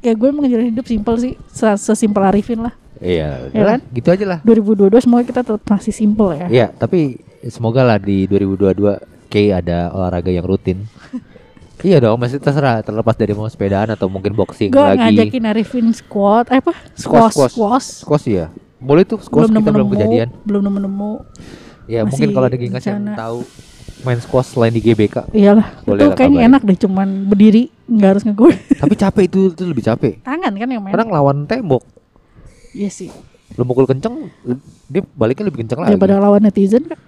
ya 0.00 0.12
gue 0.12 0.26
emang 0.26 0.42
ngejalanin 0.42 0.72
hidup 0.72 0.86
simpel 0.86 1.14
sih 1.14 1.36
Se- 1.46 1.76
sesimpel 1.76 2.22
Arifin 2.22 2.62
lah 2.62 2.72
Iya, 2.98 3.52
Ya 3.52 3.62
kan? 3.68 3.78
gitu 3.92 4.08
aja 4.08 4.24
lah. 4.26 4.38
2022 4.42 4.90
semoga 4.98 5.22
kita 5.22 5.44
tetap 5.44 5.62
masih 5.62 5.92
simpel 5.92 6.32
ya 6.32 6.46
Iya, 6.48 6.66
tapi 6.72 7.20
semoga 7.46 7.84
lah 7.84 7.94
di 7.94 8.24
2022 8.24 8.74
kayak 9.28 9.54
ada 9.60 9.92
olahraga 9.92 10.32
yang 10.32 10.42
rutin. 10.42 10.88
iya 11.80 11.98
dong, 11.98 12.16
masih 12.16 12.36
terserah 12.36 12.80
terlepas 12.80 13.14
dari 13.14 13.30
mau 13.30 13.46
sepedaan 13.46 13.88
atau 13.88 14.06
mungkin 14.06 14.32
boxing 14.32 14.68
gue 14.68 14.78
lagi. 14.78 14.98
ngajakin 14.98 15.44
Arifin 15.46 15.86
squat 15.90 16.48
eh, 16.48 16.58
apa 16.58 16.72
Squash, 16.92 17.32
squash 17.32 17.52
squash. 17.52 17.88
squash, 18.02 18.26
ya. 18.26 18.46
Boleh 18.76 19.02
tuh 19.02 19.18
squash 19.18 19.46
belum 19.46 19.54
kita 19.56 19.64
nemu 19.64 19.74
belum 19.74 19.88
kejadian. 19.92 20.28
belum 20.42 20.62
nemu 20.62 20.78
nemu 20.80 21.12
Ya 21.86 22.00
Masih 22.00 22.10
mungkin 22.10 22.28
kalau 22.30 22.46
ada 22.46 22.56
gengas 22.56 22.84
yang 22.84 23.00
tahu 23.12 23.38
main 24.00 24.18
squash 24.18 24.48
selain 24.48 24.70
di 24.70 24.78
GBK. 24.78 25.30
iyalah 25.32 25.66
Boleh 25.82 26.04
itu 26.04 26.14
kayaknya 26.14 26.40
enak 26.46 26.62
deh 26.62 26.78
cuman 26.78 27.08
berdiri 27.24 27.66
nggak 27.84 28.08
harus 28.08 28.22
ngegoy 28.22 28.54
Tapi 28.82 28.94
capek 28.94 29.22
itu 29.24 29.40
itu 29.50 29.62
lebih 29.64 29.82
capek. 29.82 30.12
tangan 30.20 30.52
kan 30.52 30.68
yang 30.68 30.80
main 30.80 30.92
Kadang 30.92 31.08
lawan 31.08 31.36
tembok, 31.44 31.82
iya 32.70 32.86
sih 32.88 33.10
lu 33.50 33.64
mukul 33.64 33.86
kenceng, 33.86 34.28
dia 34.86 35.02
baliknya 35.12 35.48
lebih 35.48 35.64
kenceng 35.64 35.80
lagi. 35.80 35.90
daripada 35.90 36.20
lawan 36.20 36.38
netizen 36.40 36.84
kan 36.84 37.00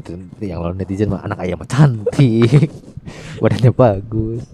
Itu 0.00 0.16
yang 0.40 0.64
lawan 0.64 0.80
netizen 0.80 1.12
mah 1.12 1.20
anak 1.20 1.44
ayam 1.44 1.60
cantik, 1.68 2.72
badannya 3.42 3.72
bagus. 3.76 4.48